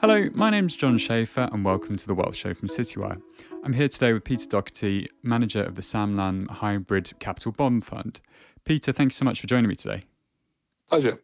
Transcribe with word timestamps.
Hello, 0.00 0.30
my 0.32 0.48
name's 0.48 0.76
John 0.76 0.96
Schaefer, 0.96 1.50
and 1.52 1.62
welcome 1.62 1.94
to 1.98 2.06
the 2.06 2.14
Wealth 2.14 2.34
Show 2.34 2.54
from 2.54 2.68
Citywire. 2.68 3.20
I'm 3.62 3.74
here 3.74 3.86
today 3.86 4.14
with 4.14 4.24
Peter 4.24 4.46
Doherty, 4.46 5.06
manager 5.22 5.62
of 5.62 5.74
the 5.74 5.82
Sanlam 5.82 6.48
Hybrid 6.48 7.12
Capital 7.18 7.52
Bond 7.52 7.84
Fund. 7.84 8.22
Peter, 8.64 8.92
thank 8.92 9.12
you 9.12 9.14
so 9.14 9.26
much 9.26 9.42
for 9.42 9.46
joining 9.46 9.68
me 9.68 9.74
today. 9.74 10.04
Pleasure. 10.88 11.20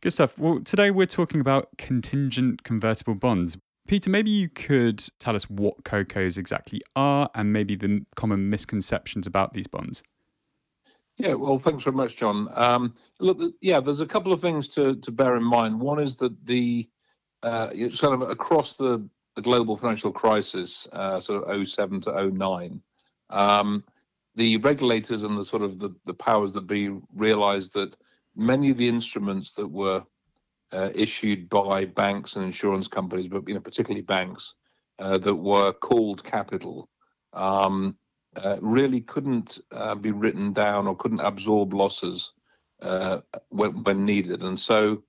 Good 0.00 0.14
stuff. 0.14 0.38
Well, 0.38 0.60
today 0.60 0.90
we're 0.90 1.04
talking 1.04 1.38
about 1.38 1.76
contingent 1.76 2.62
convertible 2.62 3.14
bonds. 3.14 3.58
Peter, 3.86 4.08
maybe 4.08 4.30
you 4.30 4.48
could 4.48 5.04
tell 5.18 5.36
us 5.36 5.50
what 5.50 5.84
COCOs 5.84 6.38
exactly 6.38 6.80
are 6.96 7.28
and 7.34 7.52
maybe 7.52 7.76
the 7.76 8.06
common 8.16 8.48
misconceptions 8.48 9.26
about 9.26 9.52
these 9.52 9.66
bonds. 9.66 10.02
Yeah, 11.18 11.34
well, 11.34 11.58
thanks 11.58 11.84
very 11.84 11.94
much, 11.94 12.16
John. 12.16 12.48
Um, 12.54 12.94
look, 13.20 13.38
yeah, 13.60 13.80
there's 13.80 14.00
a 14.00 14.06
couple 14.06 14.32
of 14.32 14.40
things 14.40 14.66
to, 14.68 14.96
to 14.96 15.12
bear 15.12 15.36
in 15.36 15.44
mind. 15.44 15.78
One 15.78 16.00
is 16.00 16.16
that 16.16 16.46
the 16.46 16.88
uh, 17.42 17.68
it's 17.72 18.00
kind 18.00 18.14
of 18.14 18.28
across 18.28 18.76
the, 18.76 19.06
the 19.36 19.42
global 19.42 19.76
financial 19.76 20.12
crisis, 20.12 20.88
uh, 20.92 21.20
sort 21.20 21.44
of 21.44 21.68
07 21.68 22.00
to 22.02 22.30
09, 22.30 22.80
um, 23.30 23.84
the 24.34 24.56
regulators 24.58 25.22
and 25.22 25.36
the 25.36 25.44
sort 25.44 25.62
of 25.62 25.78
the, 25.78 25.90
the 26.04 26.14
powers 26.14 26.52
that 26.52 26.66
be 26.66 26.90
realized 27.14 27.72
that 27.74 27.96
many 28.36 28.70
of 28.70 28.76
the 28.76 28.88
instruments 28.88 29.52
that 29.52 29.66
were 29.66 30.04
uh, 30.72 30.90
issued 30.94 31.48
by 31.48 31.84
banks 31.84 32.36
and 32.36 32.44
insurance 32.44 32.88
companies, 32.88 33.28
but 33.28 33.46
you 33.48 33.54
know 33.54 33.60
particularly 33.60 34.02
banks 34.02 34.54
uh, 34.98 35.18
that 35.18 35.34
were 35.34 35.72
called 35.72 36.22
capital, 36.24 36.88
um, 37.32 37.96
uh, 38.36 38.58
really 38.60 39.00
couldn't 39.00 39.60
uh, 39.72 39.94
be 39.94 40.10
written 40.10 40.52
down 40.52 40.86
or 40.86 40.96
couldn't 40.96 41.20
absorb 41.20 41.72
losses 41.72 42.32
when, 43.48 43.82
when, 43.82 44.04
needed, 44.04 44.42
and 44.42 44.58
so 44.58 45.02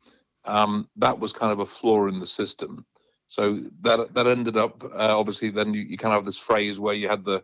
um, 0.45 0.88
that 0.95 1.20
was 1.20 1.34
kind 1.34 1.52
of 1.52 1.59
a 1.59 1.66
flaw 1.66 2.07
in 2.07 2.20
the 2.20 2.27
system. 2.27 2.85
So 3.27 3.59
that 3.81 4.14
that 4.14 4.27
ended 4.27 4.58
up 4.58 4.83
uh, 4.83 5.17
obviously 5.17 5.50
then 5.50 5.73
you, 5.73 5.81
you 5.81 5.97
kind 5.97 6.14
of 6.14 6.17
have 6.17 6.25
this 6.25 6.39
phrase 6.39 6.80
where 6.80 6.95
you 6.95 7.08
had 7.08 7.23
the 7.23 7.44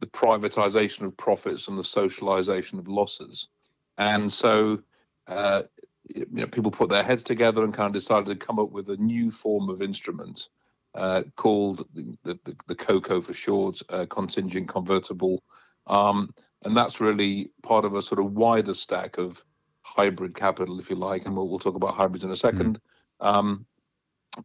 the 0.00 0.06
privatization 0.06 1.02
of 1.02 1.16
profits 1.16 1.68
and 1.68 1.78
the 1.78 1.84
socialization 1.84 2.78
of 2.78 2.88
losses, 2.88 3.48
and 3.98 4.32
so 4.32 4.80
uh, 5.26 5.62
you 6.14 6.26
know 6.30 6.46
people 6.46 6.70
put 6.70 6.88
their 6.88 7.02
heads 7.02 7.22
together 7.22 7.64
and 7.64 7.74
kind 7.74 7.88
of 7.88 7.92
decided 7.92 8.26
to 8.26 8.46
come 8.46 8.58
up 8.58 8.70
with 8.70 8.90
a 8.90 8.96
new 8.96 9.30
form 9.30 9.68
of 9.68 9.82
instrument 9.82 10.48
uh, 10.94 11.22
called 11.36 11.86
the, 11.94 12.16
the, 12.22 12.56
the 12.68 12.74
COCO 12.74 13.20
for 13.20 13.34
short, 13.34 13.80
uh, 13.88 14.06
contingent 14.08 14.68
convertible. 14.68 15.42
Um, 15.86 16.32
and 16.64 16.76
that's 16.76 17.00
really 17.00 17.50
part 17.62 17.84
of 17.84 17.94
a 17.94 18.02
sort 18.02 18.20
of 18.20 18.32
wider 18.32 18.74
stack 18.74 19.18
of 19.18 19.44
hybrid 19.84 20.34
capital, 20.34 20.80
if 20.80 20.90
you 20.90 20.96
like. 20.96 21.26
And 21.26 21.36
we'll, 21.36 21.48
we'll 21.48 21.58
talk 21.58 21.76
about 21.76 21.94
hybrids 21.94 22.24
in 22.24 22.30
a 22.30 22.34
2nd 22.34 22.76
mm. 22.76 22.78
um, 23.20 23.66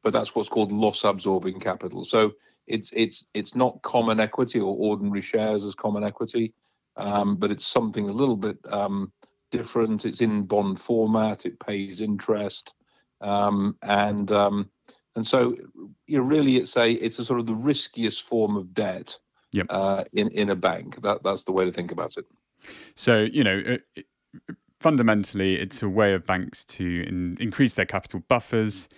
but 0.03 0.13
that's 0.13 0.35
what's 0.35 0.49
called 0.49 0.71
loss 0.71 1.03
absorbing 1.03 1.59
capital. 1.59 2.05
So 2.05 2.33
it's 2.67 2.91
it's 2.93 3.25
it's 3.33 3.55
not 3.55 3.81
common 3.81 4.19
equity 4.19 4.59
or 4.59 4.75
ordinary 4.77 5.21
shares 5.21 5.65
as 5.65 5.75
common 5.75 6.03
equity, 6.03 6.53
um, 6.95 7.35
but 7.35 7.51
it's 7.51 7.65
something 7.65 8.07
a 8.07 8.13
little 8.13 8.37
bit 8.37 8.57
um, 8.69 9.11
different. 9.51 10.05
It's 10.05 10.21
in 10.21 10.43
bond 10.43 10.79
format. 10.79 11.45
It 11.45 11.59
pays 11.59 12.01
interest, 12.01 12.75
um, 13.21 13.75
and 13.81 14.31
um, 14.31 14.69
and 15.15 15.25
so 15.25 15.55
you 16.05 16.19
know, 16.19 16.23
really, 16.23 16.57
it's 16.57 16.77
a 16.77 16.91
it's 16.91 17.19
a 17.19 17.25
sort 17.25 17.39
of 17.39 17.47
the 17.47 17.55
riskiest 17.55 18.23
form 18.23 18.55
of 18.55 18.73
debt 18.73 19.17
yep. 19.51 19.65
uh, 19.69 20.03
in 20.13 20.29
in 20.29 20.51
a 20.51 20.55
bank. 20.55 21.01
That 21.01 21.23
that's 21.23 21.43
the 21.43 21.51
way 21.51 21.65
to 21.65 21.71
think 21.71 21.91
about 21.91 22.17
it. 22.17 22.25
So 22.95 23.21
you 23.21 23.43
know. 23.43 23.77
Fundamentally, 24.79 25.55
it's 25.55 25.81
a 25.81 25.89
way 25.89 26.13
of 26.13 26.25
banks 26.25 26.63
to 26.65 27.05
in, 27.07 27.37
increase 27.39 27.75
their 27.75 27.85
capital 27.85 28.21
buffers, 28.27 28.89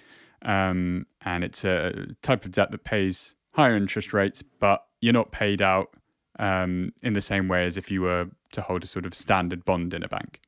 um, 0.44 1.06
and 1.24 1.44
it's 1.44 1.64
a 1.64 2.08
type 2.22 2.46
of 2.46 2.52
debt 2.52 2.72
that 2.72 2.84
pays 2.84 3.36
higher 3.54 3.76
interest 3.76 4.14
rates, 4.14 4.42
but 4.42 4.86
you're 5.02 5.14
not 5.14 5.32
paid 5.32 5.62
out 5.62 5.94
um, 6.40 6.94
in 7.04 7.14
the 7.14 7.22
same 7.22 7.48
way 7.48 7.66
as 7.66 7.78
if 7.78 7.92
you 7.92 8.02
were 8.02 8.28
to 8.54 8.62
hold 8.62 8.84
a 8.84 8.88
sort 8.88 9.06
of 9.06 9.14
standard 9.14 9.64
bond 9.66 9.94
in 9.94 10.04
a 10.04 10.08
bank. 10.08 10.42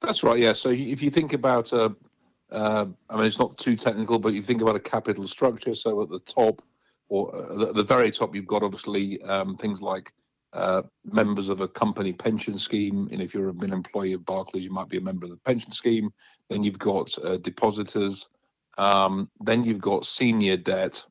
That's 0.00 0.22
right. 0.22 0.38
Yeah. 0.38 0.52
So 0.52 0.70
if 0.70 1.02
you 1.02 1.10
think 1.10 1.32
about 1.32 1.72
a 1.72 1.94
uh, 2.52 2.86
I 3.08 3.16
mean, 3.16 3.26
it's 3.26 3.38
not 3.38 3.56
too 3.56 3.76
technical, 3.76 4.18
but 4.18 4.34
you 4.34 4.42
think 4.42 4.60
about 4.60 4.76
a 4.76 4.80
capital 4.80 5.26
structure. 5.26 5.74
So 5.74 6.02
at 6.02 6.10
the 6.10 6.20
top, 6.20 6.60
or 7.08 7.34
uh, 7.34 7.68
at 7.68 7.74
the 7.74 7.82
very 7.82 8.10
top, 8.10 8.34
you've 8.34 8.46
got 8.46 8.62
obviously 8.62 9.22
um, 9.22 9.56
things 9.56 9.80
like 9.80 10.12
uh, 10.52 10.82
members 11.04 11.48
of 11.48 11.60
a 11.60 11.68
company 11.68 12.12
pension 12.12 12.58
scheme. 12.58 13.08
And 13.10 13.22
if 13.22 13.34
you're 13.34 13.48
an 13.48 13.72
employee 13.72 14.12
of 14.12 14.24
Barclays, 14.24 14.64
you 14.64 14.70
might 14.70 14.88
be 14.88 14.98
a 14.98 15.02
member 15.02 15.24
of 15.24 15.30
the 15.30 15.38
pension 15.38 15.70
scheme. 15.70 16.10
Then 16.50 16.62
you've 16.62 16.78
got 16.78 17.16
uh, 17.24 17.38
depositors. 17.38 18.28
Um, 18.78 19.30
then 19.40 19.64
you've 19.64 19.80
got 19.80 20.06
senior 20.06 20.56
debt, 20.56 21.04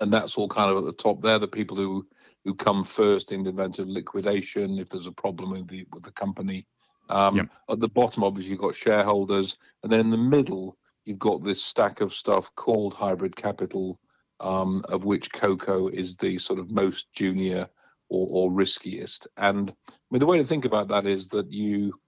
and 0.00 0.12
that's 0.12 0.36
all 0.36 0.48
kind 0.48 0.70
of 0.70 0.78
at 0.78 0.84
the 0.84 0.92
top. 0.92 1.22
They're 1.22 1.38
the 1.38 1.48
people 1.48 1.76
who 1.76 2.06
who 2.44 2.54
come 2.54 2.84
first 2.84 3.32
in 3.32 3.42
the 3.42 3.50
event 3.50 3.80
of 3.80 3.88
liquidation 3.88 4.78
if 4.78 4.88
there's 4.88 5.06
a 5.06 5.12
problem 5.12 5.50
with 5.50 5.68
the 5.68 5.86
with 5.92 6.02
the 6.02 6.12
company. 6.12 6.66
Um, 7.08 7.36
yep. 7.36 7.48
At 7.70 7.80
the 7.80 7.88
bottom, 7.88 8.24
obviously, 8.24 8.50
you've 8.50 8.60
got 8.60 8.74
shareholders, 8.74 9.56
and 9.82 9.92
then 9.92 10.00
in 10.00 10.10
the 10.10 10.18
middle, 10.18 10.76
you've 11.04 11.18
got 11.18 11.44
this 11.44 11.62
stack 11.62 12.00
of 12.00 12.12
stuff 12.12 12.52
called 12.56 12.94
hybrid 12.94 13.36
capital, 13.36 14.00
um, 14.40 14.84
of 14.88 15.04
which 15.04 15.32
Coco 15.32 15.88
is 15.88 16.16
the 16.16 16.36
sort 16.38 16.58
of 16.58 16.70
most 16.70 17.12
junior 17.12 17.68
or, 18.08 18.28
or, 18.30 18.52
riskiest. 18.52 19.26
And 19.36 19.70
I 19.88 19.92
mean, 20.10 20.20
the 20.20 20.26
way 20.26 20.38
to 20.38 20.44
think 20.44 20.64
about 20.64 20.88
that 20.88 21.06
is 21.06 21.28
that 21.28 21.50
you, 21.50 21.98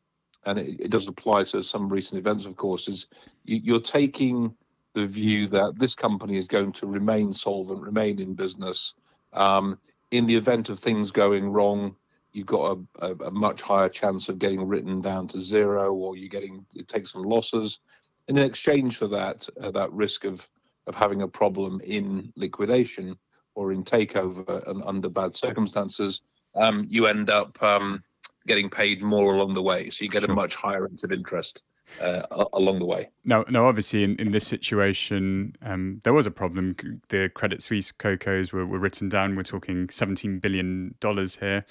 and 0.46 0.58
it, 0.58 0.80
it 0.80 0.90
does 0.90 1.08
apply 1.08 1.44
to 1.44 1.62
some 1.62 1.88
recent 1.88 2.18
events, 2.18 2.44
of 2.44 2.56
course, 2.56 2.88
is 2.88 3.08
you, 3.44 3.60
you're 3.62 3.80
taking 3.80 4.54
the 4.94 5.06
view 5.06 5.46
that 5.48 5.78
this 5.78 5.94
company 5.94 6.36
is 6.36 6.46
going 6.46 6.72
to 6.72 6.86
remain 6.86 7.32
solvent, 7.32 7.80
remain 7.80 8.20
in 8.20 8.34
business. 8.34 8.94
Um, 9.32 9.78
in 10.10 10.26
the 10.26 10.36
event 10.36 10.70
of 10.70 10.78
things 10.78 11.10
going 11.10 11.50
wrong, 11.50 11.94
you've 12.32 12.46
got 12.46 12.78
a, 13.00 13.06
a, 13.06 13.14
a, 13.26 13.30
much 13.30 13.60
higher 13.60 13.88
chance 13.88 14.28
of 14.28 14.38
getting 14.38 14.66
written 14.66 15.00
down 15.00 15.28
to 15.28 15.40
zero, 15.40 15.92
or 15.92 16.16
you're 16.16 16.28
getting 16.28 16.64
it 16.74 16.88
takes 16.88 17.12
some 17.12 17.22
losses. 17.22 17.80
And 18.28 18.38
in 18.38 18.46
exchange 18.46 18.96
for 18.96 19.08
that, 19.08 19.48
uh, 19.60 19.70
that 19.72 19.92
risk 19.92 20.24
of 20.24 20.48
of 20.88 20.94
having 20.94 21.22
a 21.22 21.28
problem 21.28 21.80
in 21.84 22.32
liquidation 22.34 23.16
or 23.58 23.72
in 23.72 23.82
takeover 23.82 24.66
and 24.68 24.84
under 24.84 25.08
bad 25.08 25.34
circumstances, 25.34 26.22
um, 26.54 26.86
you 26.88 27.08
end 27.08 27.28
up 27.28 27.60
um, 27.60 28.00
getting 28.46 28.70
paid 28.70 29.02
more 29.02 29.34
along 29.34 29.52
the 29.54 29.62
way. 29.62 29.90
So 29.90 30.04
you 30.04 30.10
get 30.10 30.22
sure. 30.22 30.30
a 30.30 30.34
much 30.34 30.54
higher 30.54 30.82
rate 30.82 31.02
of 31.02 31.10
interest 31.10 31.64
uh, 32.00 32.22
along 32.52 32.78
the 32.78 32.84
way. 32.84 33.08
No, 33.24 33.44
now, 33.48 33.66
obviously, 33.66 34.04
in, 34.04 34.14
in 34.20 34.30
this 34.30 34.46
situation, 34.46 35.56
um, 35.62 35.98
there 36.04 36.12
was 36.12 36.24
a 36.24 36.30
problem. 36.30 36.76
The 37.08 37.32
Credit 37.34 37.60
Suisse 37.60 37.90
COCOs 37.90 38.52
were, 38.52 38.64
were 38.64 38.78
written 38.78 39.08
down. 39.08 39.34
We're 39.34 39.42
talking 39.42 39.88
$17 39.88 40.40
billion 40.40 40.94
here. 41.40 41.64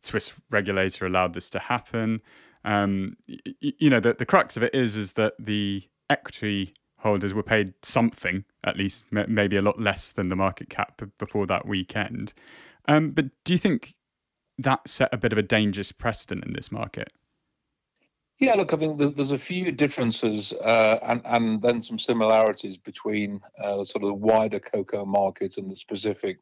Swiss 0.00 0.32
regulator 0.50 1.04
allowed 1.04 1.34
this 1.34 1.50
to 1.50 1.58
happen. 1.58 2.22
Um, 2.64 3.18
y- 3.28 3.38
you 3.60 3.90
know, 3.90 4.00
the, 4.00 4.14
the 4.14 4.24
crux 4.24 4.56
of 4.56 4.62
it 4.62 4.74
is 4.74 4.96
is 4.96 5.12
that 5.12 5.34
the 5.38 5.82
equity 6.08 6.74
holders 7.04 7.32
were 7.32 7.42
paid 7.42 7.74
something, 7.82 8.44
at 8.64 8.76
least 8.76 9.04
m- 9.14 9.26
maybe 9.28 9.56
a 9.56 9.62
lot 9.62 9.80
less 9.80 10.10
than 10.10 10.30
the 10.30 10.36
market 10.36 10.68
cap 10.68 11.00
before 11.18 11.46
that 11.46 11.68
weekend. 11.68 12.32
Um, 12.88 13.10
but 13.10 13.26
do 13.44 13.52
you 13.52 13.58
think 13.58 13.94
that 14.58 14.88
set 14.88 15.12
a 15.12 15.16
bit 15.16 15.32
of 15.32 15.38
a 15.38 15.42
dangerous 15.42 15.92
precedent 15.92 16.44
in 16.44 16.54
this 16.54 16.72
market? 16.72 17.12
Yeah, 18.40 18.54
look, 18.54 18.72
I 18.72 18.76
think 18.76 18.98
there's, 18.98 19.14
there's 19.14 19.32
a 19.32 19.38
few 19.38 19.70
differences 19.70 20.52
uh, 20.52 20.98
and, 21.02 21.20
and 21.24 21.62
then 21.62 21.80
some 21.80 21.98
similarities 21.98 22.76
between 22.76 23.40
uh, 23.62 23.84
sort 23.84 24.02
of 24.02 24.08
the 24.08 24.14
wider 24.14 24.58
CoCo 24.58 25.06
market 25.06 25.56
and 25.56 25.70
the 25.70 25.76
specific 25.76 26.38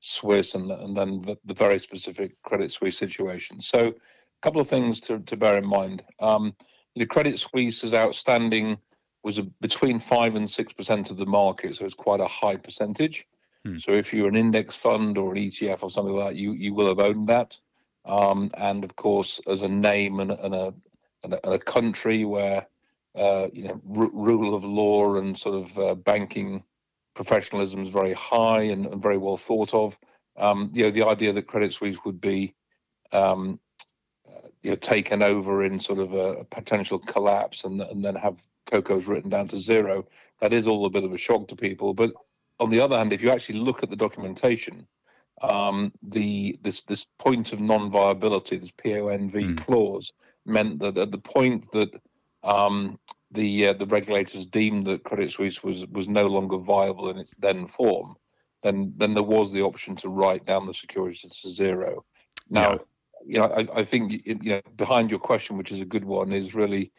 Swiss 0.00 0.54
and, 0.54 0.70
and 0.70 0.96
then 0.96 1.22
the, 1.22 1.36
the 1.44 1.54
very 1.54 1.78
specific 1.78 2.40
Credit 2.42 2.70
Suisse 2.70 2.98
situation. 2.98 3.60
So, 3.60 3.88
a 3.88 4.42
couple 4.42 4.60
of 4.60 4.68
things 4.68 5.00
to, 5.02 5.20
to 5.20 5.36
bear 5.36 5.58
in 5.58 5.66
mind. 5.66 6.02
Um, 6.20 6.54
the 6.96 7.06
Credit 7.06 7.38
Suisse 7.38 7.84
is 7.84 7.94
outstanding 7.94 8.76
was 9.22 9.38
a, 9.38 9.42
between 9.42 9.98
5 9.98 10.34
and 10.34 10.46
6% 10.46 11.10
of 11.10 11.16
the 11.16 11.26
market, 11.26 11.76
so 11.76 11.84
it's 11.84 11.94
quite 11.94 12.20
a 12.20 12.26
high 12.26 12.56
percentage. 12.56 13.26
Hmm. 13.64 13.78
So, 13.78 13.92
if 13.92 14.12
you're 14.12 14.28
an 14.28 14.36
index 14.36 14.76
fund 14.76 15.16
or 15.16 15.32
an 15.32 15.38
ETF 15.38 15.82
or 15.82 15.90
something 15.90 16.14
like 16.14 16.30
that, 16.30 16.36
you, 16.36 16.52
you 16.52 16.74
will 16.74 16.88
have 16.88 16.98
owned 16.98 17.28
that. 17.28 17.58
Um, 18.04 18.50
and 18.56 18.82
of 18.82 18.96
course, 18.96 19.40
as 19.46 19.62
a 19.62 19.68
name 19.68 20.20
and, 20.20 20.32
and 20.32 20.54
a 20.54 20.74
and 21.22 21.34
a, 21.34 21.50
a 21.52 21.58
country 21.58 22.24
where 22.24 22.66
uh, 23.14 23.48
you 23.52 23.68
know 23.68 23.80
r- 23.96 24.10
rule 24.12 24.54
of 24.54 24.64
law 24.64 25.16
and 25.16 25.38
sort 25.38 25.54
of 25.54 25.78
uh, 25.78 25.94
banking 25.94 26.62
professionalism 27.14 27.82
is 27.82 27.90
very 27.90 28.14
high 28.14 28.62
and, 28.62 28.86
and, 28.86 29.02
very 29.02 29.18
well 29.18 29.36
thought 29.36 29.74
of. 29.74 29.98
Um, 30.38 30.70
you 30.72 30.84
know, 30.84 30.90
the 30.90 31.06
idea 31.06 31.32
that 31.32 31.46
Credit 31.46 31.72
Suisse 31.72 31.98
would 32.04 32.20
be 32.20 32.54
um, 33.12 33.60
uh, 34.26 34.48
you 34.62 34.70
know 34.70 34.76
taken 34.76 35.22
over 35.22 35.64
in 35.64 35.78
sort 35.78 35.98
of 35.98 36.12
a, 36.14 36.40
a, 36.40 36.44
potential 36.44 36.98
collapse 36.98 37.64
and 37.64 37.80
and 37.80 38.04
then 38.04 38.14
have 38.14 38.44
Coco's 38.70 39.06
written 39.06 39.30
down 39.30 39.48
to 39.48 39.58
zero. 39.58 40.06
That 40.40 40.52
is 40.52 40.66
all 40.66 40.86
a 40.86 40.90
bit 40.90 41.04
of 41.04 41.12
a 41.12 41.18
shock 41.18 41.48
to 41.48 41.56
people. 41.56 41.94
But 41.94 42.12
on 42.60 42.70
the 42.70 42.80
other 42.80 42.96
hand, 42.96 43.12
if 43.12 43.22
you 43.22 43.30
actually 43.30 43.58
look 43.58 43.82
at 43.82 43.90
the 43.90 43.96
documentation, 43.96 44.86
um, 45.42 45.92
the 46.02 46.58
this 46.62 46.82
this 46.82 47.06
point 47.18 47.52
of 47.52 47.60
non-viability, 47.60 48.58
this 48.58 48.70
PONV 48.70 49.32
mm. 49.32 49.56
clause, 49.58 50.12
meant 50.46 50.78
that 50.80 50.98
at 50.98 51.10
the 51.10 51.18
point 51.18 51.70
that 51.72 51.90
um, 52.42 52.98
the 53.30 53.68
uh, 53.68 53.72
the 53.72 53.86
regulators 53.86 54.46
deemed 54.46 54.86
that 54.86 55.04
Credit 55.04 55.30
Suisse 55.30 55.62
was 55.62 55.86
was 55.88 56.08
no 56.08 56.26
longer 56.26 56.58
viable 56.58 57.08
in 57.08 57.18
its 57.18 57.34
then 57.36 57.66
form, 57.66 58.16
then 58.62 58.92
then 58.96 59.14
there 59.14 59.22
was 59.22 59.50
the 59.50 59.62
option 59.62 59.96
to 59.96 60.08
write 60.08 60.44
down 60.44 60.66
the 60.66 60.74
securities 60.74 61.40
to 61.40 61.50
zero. 61.50 62.04
Now, 62.50 62.72
yeah. 62.72 62.78
you 63.26 63.38
know, 63.38 63.46
I, 63.46 63.80
I 63.80 63.84
think 63.84 64.22
you 64.24 64.50
know 64.50 64.60
behind 64.76 65.10
your 65.10 65.20
question, 65.20 65.56
which 65.56 65.72
is 65.72 65.80
a 65.80 65.86
good 65.86 66.04
one, 66.04 66.32
is 66.32 66.54
really 66.54 66.92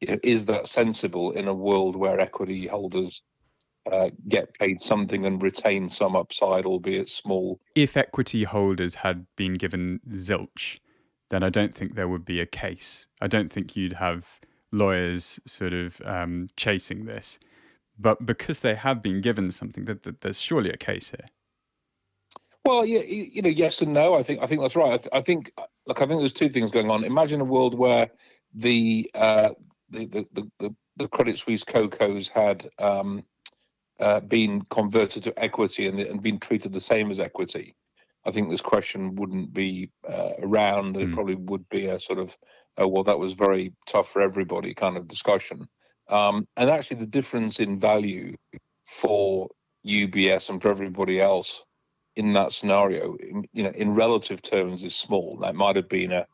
is 0.00 0.46
that 0.46 0.68
sensible 0.68 1.32
in 1.32 1.48
a 1.48 1.54
world 1.54 1.96
where 1.96 2.20
equity 2.20 2.66
holders 2.66 3.22
uh, 3.90 4.10
get 4.28 4.54
paid 4.54 4.80
something 4.80 5.26
and 5.26 5.42
retain 5.42 5.88
some 5.88 6.14
upside, 6.14 6.66
albeit 6.66 7.08
small? 7.08 7.60
If 7.74 7.96
equity 7.96 8.44
holders 8.44 8.96
had 8.96 9.26
been 9.36 9.54
given 9.54 10.00
zilch, 10.12 10.78
then 11.30 11.42
I 11.42 11.48
don't 11.48 11.74
think 11.74 11.94
there 11.94 12.08
would 12.08 12.24
be 12.24 12.40
a 12.40 12.46
case. 12.46 13.06
I 13.20 13.26
don't 13.26 13.52
think 13.52 13.76
you'd 13.76 13.94
have 13.94 14.40
lawyers 14.70 15.40
sort 15.46 15.72
of 15.72 16.00
um, 16.04 16.48
chasing 16.56 17.06
this. 17.06 17.38
But 17.98 18.24
because 18.24 18.60
they 18.60 18.76
have 18.76 19.02
been 19.02 19.20
given 19.20 19.50
something, 19.50 19.84
that, 19.86 20.04
that 20.04 20.20
there's 20.20 20.40
surely 20.40 20.70
a 20.70 20.76
case 20.76 21.10
here. 21.10 21.26
Well, 22.64 22.84
yeah, 22.84 23.00
you 23.00 23.42
know, 23.42 23.48
yes 23.48 23.80
and 23.80 23.94
no. 23.94 24.14
I 24.14 24.22
think 24.22 24.42
I 24.42 24.46
think 24.46 24.60
that's 24.60 24.76
right. 24.76 24.92
I, 24.92 24.96
th- 24.98 25.08
I 25.12 25.22
think, 25.22 25.52
look, 25.86 26.02
I 26.02 26.06
think 26.06 26.20
there's 26.20 26.32
two 26.32 26.50
things 26.50 26.70
going 26.70 26.90
on. 26.90 27.02
Imagine 27.02 27.40
a 27.40 27.44
world 27.44 27.76
where 27.76 28.10
the 28.54 29.10
uh, 29.14 29.50
the, 29.90 30.06
the, 30.06 30.50
the, 30.58 30.74
the 30.96 31.08
Credit 31.08 31.38
Suisse 31.38 31.64
CoCos 31.64 32.28
had 32.28 32.68
um, 32.78 33.24
uh, 34.00 34.20
been 34.20 34.62
converted 34.70 35.22
to 35.24 35.38
equity 35.38 35.86
and, 35.86 35.98
and 36.00 36.22
been 36.22 36.38
treated 36.38 36.72
the 36.72 36.80
same 36.80 37.10
as 37.10 37.20
equity. 37.20 37.74
I 38.24 38.30
think 38.30 38.50
this 38.50 38.60
question 38.60 39.14
wouldn't 39.14 39.52
be 39.52 39.90
uh, 40.08 40.32
around. 40.42 40.96
Mm. 40.96 41.02
It 41.02 41.06
hmm. 41.06 41.14
probably 41.14 41.34
would 41.36 41.68
be 41.68 41.86
a 41.86 41.98
sort 41.98 42.18
of, 42.18 42.36
oh, 42.76 42.88
well, 42.88 43.04
that 43.04 43.18
was 43.18 43.32
very 43.32 43.72
tough 43.86 44.12
for 44.12 44.20
everybody 44.20 44.74
kind 44.74 44.96
of 44.96 45.08
discussion. 45.08 45.66
Um, 46.08 46.46
and 46.56 46.68
actually, 46.68 46.98
the 46.98 47.06
difference 47.06 47.60
in 47.60 47.78
value 47.78 48.36
for 48.84 49.48
UBS 49.86 50.50
and 50.50 50.60
for 50.60 50.70
everybody 50.70 51.20
else 51.20 51.64
in 52.16 52.32
that 52.32 52.52
scenario, 52.52 53.14
in, 53.16 53.46
you 53.52 53.62
know, 53.62 53.70
in 53.70 53.94
relative 53.94 54.42
terms, 54.42 54.84
is 54.84 54.94
small. 54.94 55.36
That 55.38 55.54
might 55.54 55.76
have 55.76 55.88
been 55.88 56.12
a 56.12 56.26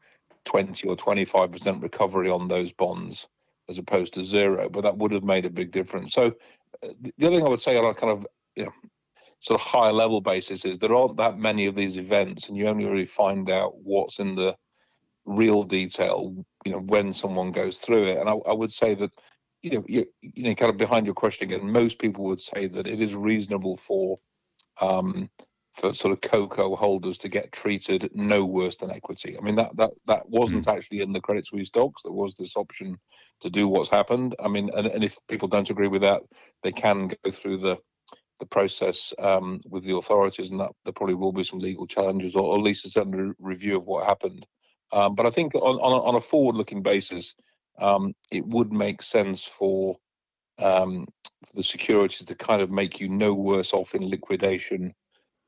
20 0.45 0.89
or 0.89 0.97
25 0.97 1.53
percent 1.53 1.83
recovery 1.83 2.31
on 2.31 2.49
those 2.49 2.73
bonds 2.73 3.29
as 3.69 3.79
opposed 3.79 4.15
to 4.15 4.25
zero, 4.25 4.69
but 4.69 4.83
that 4.83 4.97
would 4.97 5.13
have 5.13 5.25
made 5.25 5.45
a 5.45 5.51
big 5.51 5.71
difference. 5.71 6.13
So, 6.13 6.35
uh, 6.83 6.89
the 7.17 7.27
other 7.27 7.37
thing 7.37 7.47
I 7.47 7.49
would 7.49 7.61
say 7.61 7.77
on 7.77 7.85
a 7.85 7.95
kind 7.95 8.13
of 8.13 8.27
you 8.57 8.65
know, 8.65 8.73
sort 9.41 9.61
of 9.61 9.67
higher 9.67 9.93
level 9.93 10.21
basis 10.21 10.65
is 10.65 10.79
there 10.79 10.95
aren't 10.95 11.17
that 11.17 11.39
many 11.39 11.67
of 11.67 11.75
these 11.75 11.99
events, 11.99 12.49
and 12.49 12.57
you 12.57 12.67
only 12.67 12.85
really 12.85 13.07
find 13.07 13.51
out 13.51 13.77
what's 13.79 14.19
in 14.19 14.35
the 14.35 14.57
real 15.25 15.63
detail, 15.63 16.35
you 16.65 16.73
know, 16.73 16.81
when 16.81 17.13
someone 17.13 17.51
goes 17.53 17.79
through 17.79 18.05
it. 18.05 18.19
And 18.19 18.29
I, 18.29 18.33
I 18.33 18.53
would 18.53 18.73
say 18.73 18.95
that, 18.95 19.13
you 19.63 19.71
know, 19.73 19.85
you, 19.89 20.07
you 20.21 20.45
know, 20.45 20.55
kind 20.55 20.71
of 20.71 20.77
behind 20.77 21.07
your 21.07 21.15
question 21.15 21.51
again, 21.51 21.71
most 21.71 21.99
people 21.99 22.25
would 22.25 22.41
say 22.41 22.67
that 22.69 22.87
it 22.87 23.01
is 23.01 23.15
reasonable 23.15 23.77
for 23.77 24.19
um, 24.81 25.31
for 25.75 25.93
sort 25.93 26.13
of 26.13 26.21
CoCo 26.21 26.77
holders 26.77 27.19
to 27.19 27.29
get 27.29 27.53
treated 27.53 28.11
no 28.15 28.45
worse 28.45 28.77
than 28.77 28.91
equity. 28.91 29.37
I 29.37 29.41
mean 29.43 29.57
that 29.57 29.77
that 29.77 29.91
that 30.07 30.29
wasn't 30.29 30.67
mm. 30.67 30.73
actually 30.73 31.01
in 31.01 31.13
the 31.13 31.21
Credit 31.21 31.47
Suisse 31.47 31.71
docs. 31.71 32.03
There 32.03 32.13
was 32.13 32.35
this 32.35 32.57
option 32.57 32.97
to 33.41 33.51
do 33.51 33.69
what's 33.69 33.91
happened. 33.91 34.37
I 34.43 34.49
mean, 34.49 34.71
and, 34.77 34.87
and 34.87 35.05
if 35.05 35.19
people 35.29 35.49
don't 35.49 35.71
agree 35.71 35.89
with 35.89 36.03
that, 36.03 36.23
they 36.63 36.73
can 36.73 37.09
go 37.09 37.31
through 37.31 37.59
the 37.59 37.77
the 38.41 38.47
process 38.47 39.15
um, 39.19 39.61
with 39.69 39.85
the 39.85 39.95
authorities, 39.95 40.51
and 40.51 40.61
that 40.61 40.71
there 40.85 40.93
probably 40.93 41.15
will 41.15 41.33
be 41.33 41.45
some 41.45 41.61
legal 41.61 41.87
challenges, 41.87 42.35
or, 42.35 42.43
or 42.43 42.57
at 42.57 42.65
least 42.65 42.87
a 42.87 42.91
certain 42.91 43.35
review 43.39 43.77
of 43.77 43.85
what 43.85 44.07
happened. 44.07 44.47
Um, 44.93 45.15
but 45.15 45.27
I 45.27 45.31
think 45.31 45.55
on 45.55 45.77
on 45.77 45.93
a, 45.93 46.03
on 46.03 46.15
a 46.17 46.21
forward-looking 46.21 46.83
basis, 46.83 47.35
um, 47.81 48.13
it 48.31 48.45
would 48.47 48.73
make 48.73 49.03
sense 49.03 49.45
for, 49.45 49.97
um, 50.59 51.07
for 51.47 51.57
the 51.57 51.63
securities 51.63 52.27
to 52.27 52.35
kind 52.35 52.63
of 52.63 52.71
make 52.71 53.01
you 53.01 53.09
no 53.09 53.35
worse 53.35 53.73
off 53.73 53.95
in 53.95 54.09
liquidation 54.09 54.93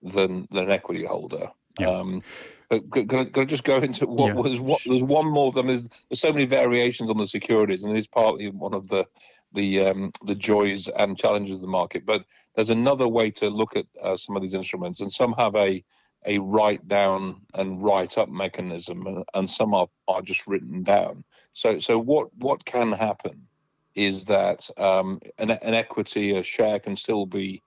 than 0.02 0.46
than 0.50 0.64
an 0.64 0.70
equity 0.70 1.04
holder. 1.04 1.50
Yeah. 1.78 1.90
Um, 1.90 2.22
but 2.68 2.90
can 2.90 3.30
I, 3.34 3.44
just 3.44 3.64
go 3.64 3.76
into 3.76 4.06
what 4.06 4.28
yeah. 4.28 4.34
was 4.34 4.58
what? 4.58 4.80
There's 4.84 5.02
one 5.02 5.26
more. 5.26 5.52
I 5.54 5.58
mean, 5.58 5.66
there's, 5.68 5.88
there's 6.08 6.20
so 6.20 6.32
many 6.32 6.46
variations 6.46 7.10
on 7.10 7.16
the 7.16 7.26
securities, 7.26 7.84
and 7.84 7.94
it 7.94 7.98
is 7.98 8.06
partly 8.06 8.50
one 8.50 8.74
of 8.74 8.88
the 8.88 9.06
the 9.52 9.86
um, 9.86 10.12
the 10.24 10.34
joys 10.34 10.88
and 10.88 11.16
challenges 11.16 11.56
of 11.56 11.60
the 11.60 11.66
market. 11.68 12.04
But 12.04 12.24
there's 12.54 12.70
another 12.70 13.06
way 13.06 13.30
to 13.32 13.50
look 13.50 13.76
at 13.76 13.86
uh, 14.02 14.16
some 14.16 14.36
of 14.36 14.42
these 14.42 14.54
instruments, 14.54 15.00
and 15.00 15.12
some 15.12 15.32
have 15.34 15.54
a 15.54 15.84
a 16.24 16.38
write 16.38 16.88
down 16.88 17.40
and 17.54 17.80
write 17.80 18.18
up 18.18 18.28
mechanism, 18.28 19.24
and 19.34 19.48
some 19.48 19.74
are, 19.74 19.88
are 20.08 20.22
just 20.22 20.46
written 20.48 20.82
down. 20.82 21.22
So 21.52 21.78
so 21.78 21.98
what 21.98 22.34
what 22.36 22.64
can 22.64 22.90
happen 22.90 23.46
is 23.94 24.26
that 24.26 24.68
um, 24.76 25.20
an, 25.38 25.50
an 25.50 25.74
equity, 25.74 26.36
a 26.36 26.42
share 26.42 26.78
can 26.78 26.96
still 26.96 27.26
be 27.26 27.62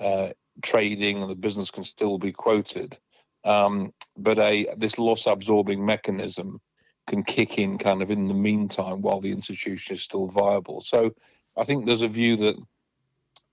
uh, 0.00 0.30
trading, 0.62 1.22
and 1.22 1.30
the 1.30 1.36
business 1.36 1.70
can 1.70 1.84
still 1.84 2.18
be 2.18 2.32
quoted, 2.32 2.98
um, 3.44 3.92
but 4.16 4.38
a 4.38 4.74
this 4.76 4.98
loss 4.98 5.26
absorbing 5.26 5.84
mechanism 5.84 6.60
can 7.06 7.22
kick 7.22 7.58
in 7.58 7.78
kind 7.78 8.02
of 8.02 8.10
in 8.10 8.28
the 8.28 8.34
meantime 8.34 9.00
while 9.00 9.20
the 9.20 9.32
institution 9.32 9.94
is 9.94 10.02
still 10.02 10.28
viable. 10.28 10.82
So 10.82 11.14
I 11.56 11.64
think 11.64 11.86
there's 11.86 12.02
a 12.02 12.08
view 12.08 12.36
that 12.36 12.56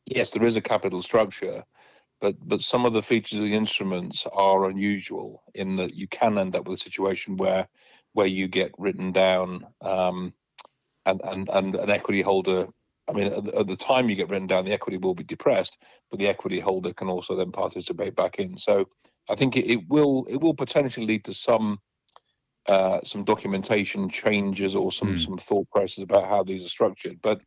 yes, 0.06 0.30
there 0.30 0.46
is 0.46 0.56
a 0.56 0.62
capital 0.62 1.02
structure, 1.02 1.63
but 2.22 2.36
but 2.42 2.62
some 2.62 2.86
of 2.86 2.94
the 2.94 3.04
features 3.04 3.40
of 3.40 3.46
the 3.46 3.54
instruments 3.54 4.25
are 4.34 4.69
unusual 4.69 5.44
in 5.54 5.75
that 5.78 5.94
you 5.94 6.07
can 6.07 6.38
end 6.38 6.56
up 6.56 6.68
with 6.68 6.80
a 6.80 6.84
situation 6.84 7.38
where 7.38 7.68
where 8.13 8.28
you 8.28 8.48
get 8.48 8.72
written 8.78 9.12
down 9.12 9.66
um, 9.81 10.34
and, 11.06 11.22
and 11.24 11.50
and 11.50 11.75
an 11.75 11.90
equity 11.90 12.22
holder 12.22 12.68
I 13.07 13.13
mean, 13.13 13.28
at 13.28 13.44
the, 13.44 13.60
at 13.60 13.68
the, 13.68 13.75
time 13.75 14.10
you 14.10 14.16
get 14.16 14.30
written 14.30 14.48
down, 14.48 14.66
the 14.66 14.74
equity 14.74 14.98
will 14.98 15.13
be 15.13 15.24
depressed, 15.24 15.78
but 16.10 16.18
the 16.18 16.28
equity 16.28 16.60
holder 16.60 16.92
can 16.94 17.07
also 17.07 17.36
then 17.36 17.52
participate 17.52 18.16
back 18.16 18.40
in. 18.40 18.57
So 18.57 18.88
I 19.30 19.36
think 19.36 19.57
it, 19.57 19.69
it 19.69 19.88
will 19.88 20.25
it 20.30 20.38
will 20.38 20.54
potentially 20.54 21.06
lead 21.06 21.24
to 21.25 21.34
some 21.34 21.80
uh, 22.68 23.00
some 23.04 23.24
documentation 23.24 24.10
changes 24.10 24.75
or 24.75 24.92
some 24.92 25.16
mm. 25.16 25.24
some 25.24 25.38
thought 25.38 25.69
process 25.69 26.04
about 26.04 26.28
how 26.28 26.44
these 26.44 26.66
are 26.66 26.69
structured. 26.69 27.19
But 27.22 27.42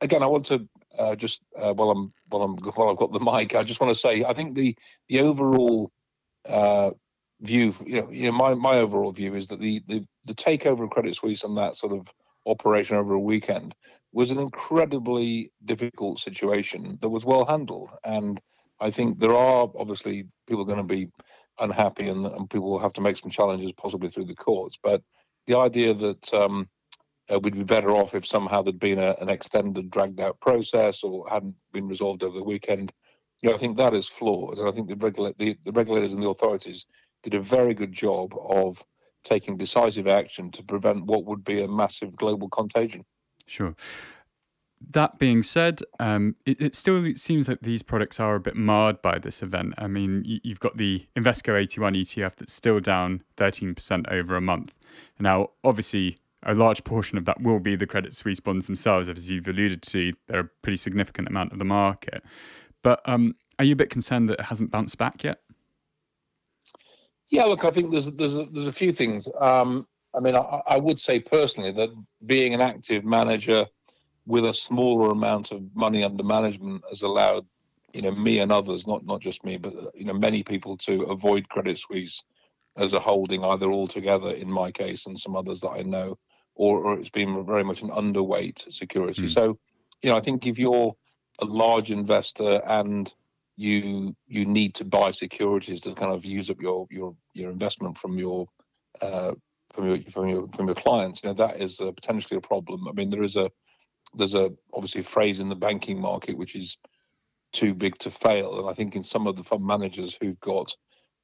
again, 0.00 0.22
I 0.22 0.26
want 0.26 0.46
to 0.46 0.68
uh, 0.98 1.14
just 1.14 1.40
uh, 1.56 1.72
while 1.72 1.90
I'm 1.90 2.12
while 2.28 2.42
I'm 2.42 2.56
while 2.56 2.90
I've 2.90 2.96
got 2.96 3.12
the 3.12 3.20
mic, 3.32 3.54
I 3.54 3.62
just 3.62 3.80
want 3.80 3.94
to 3.94 4.00
say 4.00 4.24
I 4.24 4.32
think 4.32 4.54
the 4.54 4.76
the 5.08 5.20
overall 5.20 5.92
uh, 6.48 6.90
view, 7.40 7.74
you 7.84 8.00
know, 8.00 8.10
you 8.10 8.30
know, 8.30 8.36
my 8.36 8.54
my 8.54 8.78
overall 8.78 9.12
view 9.12 9.34
is 9.34 9.46
that 9.48 9.60
the 9.60 9.82
the 9.86 10.04
the 10.24 10.34
takeover 10.34 10.84
of 10.84 10.90
Credit 10.90 11.14
Suisse 11.14 11.44
and 11.44 11.56
that 11.56 11.76
sort 11.76 11.92
of 11.92 12.10
operation 12.46 12.96
over 12.96 13.14
a 13.14 13.20
weekend 13.20 13.74
was 14.12 14.30
an 14.30 14.38
incredibly 14.38 15.52
difficult 15.64 16.18
situation 16.18 16.98
that 17.00 17.08
was 17.08 17.24
well 17.24 17.44
handled. 17.44 17.90
And 18.04 18.40
I 18.80 18.90
think 18.90 19.18
there 19.18 19.34
are 19.34 19.70
obviously 19.76 20.26
people 20.46 20.64
going 20.64 20.78
to 20.78 20.84
be 20.84 21.08
unhappy 21.58 22.08
and, 22.08 22.24
and 22.26 22.48
people 22.48 22.70
will 22.70 22.78
have 22.78 22.92
to 22.94 23.00
make 23.00 23.16
some 23.16 23.30
challenges 23.30 23.72
possibly 23.72 24.08
through 24.08 24.26
the 24.26 24.34
courts. 24.34 24.78
But 24.82 25.02
the 25.46 25.58
idea 25.58 25.94
that 25.94 26.32
um, 26.32 26.68
uh, 27.32 27.38
we'd 27.40 27.54
be 27.54 27.64
better 27.64 27.90
off 27.90 28.14
if 28.14 28.26
somehow 28.26 28.62
there'd 28.62 28.78
been 28.78 28.98
a, 28.98 29.14
an 29.20 29.28
extended, 29.28 29.90
dragged 29.90 30.20
out 30.20 30.40
process 30.40 31.02
or 31.02 31.28
hadn't 31.28 31.54
been 31.72 31.88
resolved 31.88 32.22
over 32.22 32.38
the 32.38 32.44
weekend, 32.44 32.92
you 33.42 33.50
know, 33.50 33.56
I 33.56 33.58
think 33.58 33.76
that 33.76 33.94
is 33.94 34.08
flawed. 34.08 34.58
And 34.58 34.68
I 34.68 34.72
think 34.72 34.88
the, 34.88 34.96
regula- 34.96 35.34
the, 35.38 35.56
the 35.64 35.72
regulators 35.72 36.12
and 36.12 36.22
the 36.22 36.28
authorities 36.28 36.86
did 37.22 37.34
a 37.34 37.40
very 37.40 37.74
good 37.74 37.92
job 37.92 38.34
of 38.38 38.82
taking 39.24 39.56
decisive 39.56 40.06
action 40.06 40.50
to 40.52 40.62
prevent 40.62 41.04
what 41.04 41.24
would 41.26 41.44
be 41.44 41.62
a 41.62 41.68
massive 41.68 42.16
global 42.16 42.48
contagion. 42.48 43.04
Sure. 43.48 43.74
That 44.90 45.18
being 45.18 45.42
said, 45.42 45.80
um, 45.98 46.36
it, 46.46 46.60
it, 46.60 46.74
still 46.76 47.04
seems 47.16 47.48
like 47.48 47.60
these 47.62 47.82
products 47.82 48.20
are 48.20 48.36
a 48.36 48.40
bit 48.40 48.54
marred 48.54 49.02
by 49.02 49.18
this 49.18 49.42
event. 49.42 49.74
I 49.76 49.88
mean, 49.88 50.22
you, 50.24 50.38
you've 50.44 50.60
got 50.60 50.76
the 50.76 51.04
Invesco 51.16 51.52
AT1 51.60 52.00
ETF 52.00 52.36
that's 52.36 52.52
still 52.52 52.78
down 52.78 53.24
13% 53.36 54.08
over 54.12 54.36
a 54.36 54.40
month. 54.40 54.74
Now, 55.18 55.50
obviously, 55.64 56.18
a 56.44 56.54
large 56.54 56.84
portion 56.84 57.18
of 57.18 57.24
that 57.24 57.40
will 57.42 57.58
be 57.58 57.74
the 57.74 57.86
Credit 57.86 58.12
Suisse 58.12 58.38
bonds 58.38 58.66
themselves. 58.66 59.08
As 59.08 59.28
you've 59.28 59.48
alluded 59.48 59.82
to, 59.82 60.12
they're 60.28 60.40
a 60.40 60.50
pretty 60.62 60.76
significant 60.76 61.26
amount 61.26 61.52
of 61.52 61.58
the 61.58 61.64
market. 61.64 62.22
But 62.82 63.00
um, 63.06 63.34
are 63.58 63.64
you 63.64 63.72
a 63.72 63.76
bit 63.76 63.90
concerned 63.90 64.28
that 64.28 64.38
it 64.38 64.44
hasn't 64.44 64.70
bounced 64.70 64.96
back 64.98 65.24
yet? 65.24 65.40
Yeah, 67.30 67.44
look, 67.44 67.64
I 67.64 67.70
think 67.70 67.90
there's 67.90 68.10
there's 68.12 68.36
a, 68.36 68.46
there's 68.52 68.68
a 68.68 68.72
few 68.72 68.92
things. 68.92 69.28
Um, 69.40 69.86
I 70.14 70.20
mean, 70.20 70.36
I, 70.36 70.60
I, 70.66 70.78
would 70.78 70.98
say 70.98 71.20
personally 71.20 71.72
that 71.72 71.90
being 72.26 72.54
an 72.54 72.60
active 72.60 73.04
manager 73.04 73.66
with 74.26 74.46
a 74.46 74.54
smaller 74.54 75.10
amount 75.10 75.52
of 75.52 75.62
money 75.74 76.04
under 76.04 76.24
management 76.24 76.82
has 76.88 77.02
allowed, 77.02 77.46
you 77.92 78.02
know, 78.02 78.10
me 78.12 78.38
and 78.38 78.50
others, 78.50 78.86
not 78.86 79.04
not 79.04 79.20
just 79.20 79.44
me, 79.44 79.56
but 79.56 79.72
you 79.94 80.04
know, 80.04 80.14
many 80.14 80.42
people 80.42 80.76
to 80.78 81.02
avoid 81.04 81.48
Credit 81.48 81.78
Suisse 81.78 82.24
as 82.76 82.92
a 82.92 83.00
holding, 83.00 83.44
either 83.44 83.70
altogether 83.70 84.30
in 84.30 84.50
my 84.50 84.70
case 84.70 85.06
and 85.06 85.18
some 85.18 85.36
others 85.36 85.60
that 85.60 85.70
I 85.70 85.82
know, 85.82 86.16
or, 86.54 86.80
or 86.80 86.98
it's 86.98 87.10
been 87.10 87.44
very 87.44 87.64
much 87.64 87.82
an 87.82 87.90
underweight 87.90 88.72
security. 88.72 89.22
Mm. 89.22 89.30
So, 89.30 89.58
you 90.02 90.10
know, 90.10 90.16
I 90.16 90.20
think 90.20 90.46
if 90.46 90.58
you're 90.58 90.94
a 91.40 91.44
large 91.44 91.90
investor 91.90 92.62
and 92.66 93.12
you 93.56 94.14
you 94.26 94.44
need 94.44 94.74
to 94.76 94.84
buy 94.84 95.10
securities 95.10 95.80
to 95.80 95.94
kind 95.94 96.12
of 96.12 96.24
use 96.24 96.48
up 96.48 96.60
your 96.60 96.86
your 96.90 97.14
your 97.34 97.50
investment 97.50 97.98
from 97.98 98.16
your 98.18 98.46
uh, 99.02 99.32
from 99.78 99.86
your 99.86 99.98
from 100.10 100.28
your 100.28 100.48
from 100.56 100.66
your 100.66 100.74
clients. 100.74 101.22
You 101.22 101.28
know 101.28 101.34
that 101.34 101.60
is 101.60 101.80
uh, 101.80 101.92
potentially 101.92 102.36
a 102.36 102.40
problem. 102.40 102.88
I 102.88 102.92
mean, 102.92 103.10
there 103.10 103.22
is 103.22 103.36
a 103.36 103.50
there's 104.14 104.34
a 104.34 104.50
obviously 104.74 105.02
a 105.02 105.04
phrase 105.04 105.38
in 105.38 105.48
the 105.48 105.54
banking 105.54 106.00
market 106.00 106.36
which 106.36 106.56
is 106.56 106.78
too 107.52 107.74
big 107.74 107.96
to 107.98 108.10
fail, 108.10 108.58
and 108.58 108.68
I 108.68 108.74
think 108.74 108.96
in 108.96 109.02
some 109.04 109.26
of 109.28 109.36
the 109.36 109.44
fund 109.44 109.64
managers 109.64 110.18
who've 110.20 110.40
got 110.40 110.74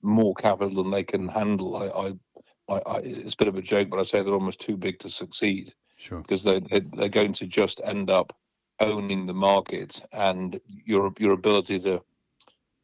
more 0.02 0.34
capital 0.34 0.82
than 0.82 0.92
they 0.92 1.02
can 1.02 1.28
handle, 1.28 1.76
I, 1.76 2.73
I, 2.73 2.78
I, 2.78 2.99
it's 2.99 3.34
a 3.34 3.37
bit 3.38 3.49
of 3.49 3.56
a 3.56 3.62
joke, 3.62 3.88
but 3.90 3.99
I 3.99 4.04
say 4.04 4.23
they're 4.23 4.34
almost 4.34 4.61
too 4.61 4.76
big 4.76 4.99
to 5.00 5.11
succeed. 5.11 5.75
Sure. 5.96 6.20
Because 6.20 6.44
they 6.44 6.61
they're 6.94 7.08
going 7.08 7.32
to 7.34 7.46
just 7.46 7.80
end 7.84 8.08
up 8.08 8.37
owning 8.78 9.26
the 9.26 9.34
market, 9.34 10.00
and 10.12 10.61
your 10.66 11.12
your 11.18 11.32
ability 11.32 11.80
to 11.80 12.00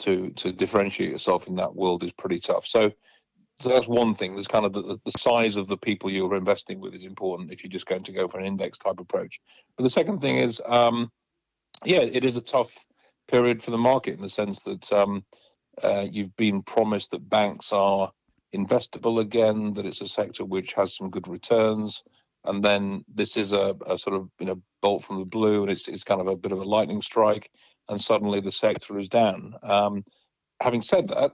to 0.00 0.30
to 0.30 0.52
differentiate 0.52 1.10
yourself 1.10 1.46
in 1.46 1.54
that 1.56 1.74
world 1.76 2.02
is 2.02 2.12
pretty 2.12 2.40
tough. 2.40 2.66
So 2.66 2.92
so 3.60 3.68
that's 3.68 3.86
one 3.86 4.14
thing. 4.14 4.34
There's 4.34 4.48
kind 4.48 4.64
of 4.64 4.72
the, 4.72 4.98
the 5.04 5.18
size 5.18 5.56
of 5.56 5.68
the 5.68 5.76
people 5.76 6.10
you're 6.10 6.34
investing 6.34 6.80
with 6.80 6.94
is 6.94 7.04
important 7.04 7.52
if 7.52 7.62
you're 7.62 7.70
just 7.70 7.86
going 7.86 8.02
to 8.04 8.12
go 8.12 8.26
for 8.26 8.38
an 8.38 8.46
index 8.46 8.78
type 8.78 8.98
approach. 8.98 9.38
But 9.76 9.84
the 9.84 9.90
second 9.90 10.20
thing 10.20 10.36
is, 10.36 10.62
um, 10.64 11.10
yeah, 11.84 12.00
it 12.00 12.24
is 12.24 12.36
a 12.36 12.42
tough 12.42 12.74
period 13.28 13.62
for 13.62 13.70
the 13.70 13.78
market 13.78 14.14
in 14.14 14.22
the 14.22 14.30
sense 14.30 14.60
that 14.60 14.90
um, 14.92 15.24
uh, 15.82 16.06
you've 16.10 16.34
been 16.36 16.62
promised 16.62 17.10
that 17.10 17.28
banks 17.28 17.70
are 17.72 18.10
investable 18.54 19.20
again, 19.20 19.74
that 19.74 19.86
it's 19.86 20.00
a 20.00 20.08
sector 20.08 20.44
which 20.44 20.72
has 20.72 20.96
some 20.96 21.10
good 21.10 21.28
returns, 21.28 22.02
and 22.44 22.64
then 22.64 23.04
this 23.14 23.36
is 23.36 23.52
a, 23.52 23.76
a 23.86 23.98
sort 23.98 24.16
of 24.16 24.30
you 24.40 24.46
know 24.46 24.60
bolt 24.80 25.04
from 25.04 25.18
the 25.18 25.24
blue, 25.24 25.62
and 25.62 25.70
it's 25.70 25.86
it's 25.86 26.04
kind 26.04 26.20
of 26.20 26.26
a 26.26 26.36
bit 26.36 26.52
of 26.52 26.58
a 26.58 26.64
lightning 26.64 27.02
strike, 27.02 27.50
and 27.88 28.00
suddenly 28.00 28.40
the 28.40 28.50
sector 28.50 28.98
is 28.98 29.08
down. 29.08 29.54
Um, 29.62 30.04
having 30.60 30.82
said 30.82 31.08
that, 31.08 31.32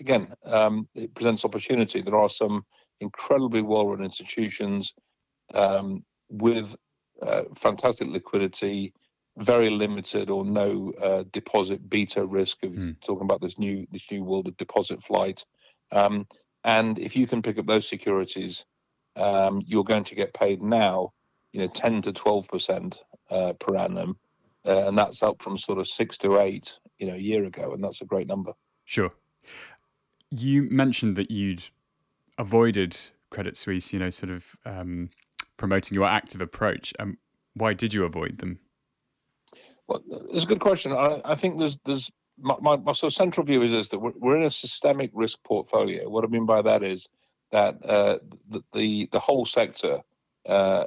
again, 0.00 0.34
um, 0.44 0.88
it 0.94 1.14
presents 1.14 1.44
opportunity. 1.44 2.00
There 2.00 2.16
are 2.16 2.30
some 2.30 2.64
incredibly 3.00 3.62
well-run 3.62 4.02
institutions 4.02 4.94
um, 5.54 6.04
with 6.30 6.74
uh, 7.20 7.42
fantastic 7.56 8.08
liquidity, 8.08 8.94
very 9.38 9.70
limited 9.70 10.30
or 10.30 10.44
no 10.44 10.92
uh, 11.00 11.24
deposit 11.32 11.88
beta 11.88 12.24
risk. 12.24 12.62
Of 12.62 12.72
mm. 12.72 13.00
talking 13.00 13.24
about 13.24 13.40
this 13.40 13.58
new 13.58 13.86
this 13.92 14.10
new 14.10 14.24
world 14.24 14.48
of 14.48 14.56
deposit 14.56 15.02
flight, 15.02 15.44
um, 15.90 16.26
and 16.64 16.98
if 16.98 17.14
you 17.16 17.26
can 17.26 17.42
pick 17.42 17.58
up 17.58 17.66
those 17.66 17.88
securities, 17.88 18.64
um, 19.16 19.62
you're 19.66 19.84
going 19.84 20.04
to 20.04 20.14
get 20.14 20.34
paid 20.34 20.62
now, 20.62 21.12
you 21.52 21.60
know, 21.60 21.68
10 21.68 22.02
to 22.02 22.12
12 22.12 22.48
percent 22.48 23.04
uh, 23.30 23.52
per 23.54 23.76
annum, 23.76 24.16
uh, 24.66 24.88
and 24.88 24.96
that's 24.96 25.22
up 25.22 25.42
from 25.42 25.58
sort 25.58 25.78
of 25.78 25.88
six 25.88 26.16
to 26.18 26.38
eight, 26.38 26.78
you 26.98 27.06
know, 27.06 27.14
a 27.14 27.18
year 27.18 27.44
ago, 27.44 27.72
and 27.72 27.82
that's 27.82 28.00
a 28.00 28.06
great 28.06 28.26
number. 28.26 28.52
Sure. 28.84 29.10
You 30.30 30.62
mentioned 30.70 31.16
that 31.16 31.30
you'd 31.30 31.64
avoided 32.38 32.96
Credit 33.30 33.56
Suisse, 33.56 33.92
you 33.92 33.98
know, 33.98 34.10
sort 34.10 34.30
of 34.30 34.56
um, 34.64 35.10
promoting 35.56 35.96
your 35.96 36.06
active 36.06 36.40
approach. 36.40 36.92
Um, 36.98 37.18
why 37.54 37.74
did 37.74 37.92
you 37.92 38.04
avoid 38.04 38.38
them? 38.38 38.58
Well, 39.88 40.02
it's 40.32 40.44
a 40.44 40.46
good 40.46 40.60
question. 40.60 40.92
I, 40.92 41.20
I 41.24 41.34
think 41.34 41.58
there's 41.58 41.78
there's 41.84 42.10
my, 42.38 42.56
my, 42.60 42.76
my, 42.76 42.92
sort 42.92 43.12
of 43.12 43.14
central 43.14 43.44
view 43.44 43.62
is, 43.62 43.72
is 43.72 43.88
that 43.90 43.98
we're, 43.98 44.12
we're 44.16 44.36
in 44.36 44.44
a 44.44 44.50
systemic 44.50 45.10
risk 45.12 45.42
portfolio. 45.44 46.08
What 46.08 46.24
I 46.24 46.28
mean 46.28 46.46
by 46.46 46.62
that 46.62 46.82
is 46.82 47.08
that 47.50 47.76
uh, 47.84 48.18
the, 48.48 48.62
the, 48.72 49.08
the 49.12 49.18
whole 49.18 49.44
sector 49.44 50.00
uh, 50.46 50.86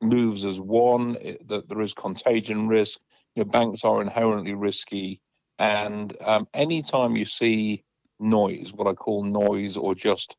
moves 0.00 0.44
as 0.44 0.60
one. 0.60 1.12
That 1.46 1.68
there 1.68 1.80
is 1.80 1.94
contagion 1.94 2.68
risk. 2.68 2.98
You 3.40 3.46
know, 3.46 3.52
banks 3.52 3.84
are 3.84 4.02
inherently 4.02 4.52
risky, 4.52 5.18
and 5.58 6.14
um, 6.20 6.46
anytime 6.52 7.16
you 7.16 7.24
see 7.24 7.82
noise, 8.18 8.74
what 8.74 8.86
I 8.86 8.92
call 8.92 9.24
noise, 9.24 9.78
or 9.78 9.94
just 9.94 10.36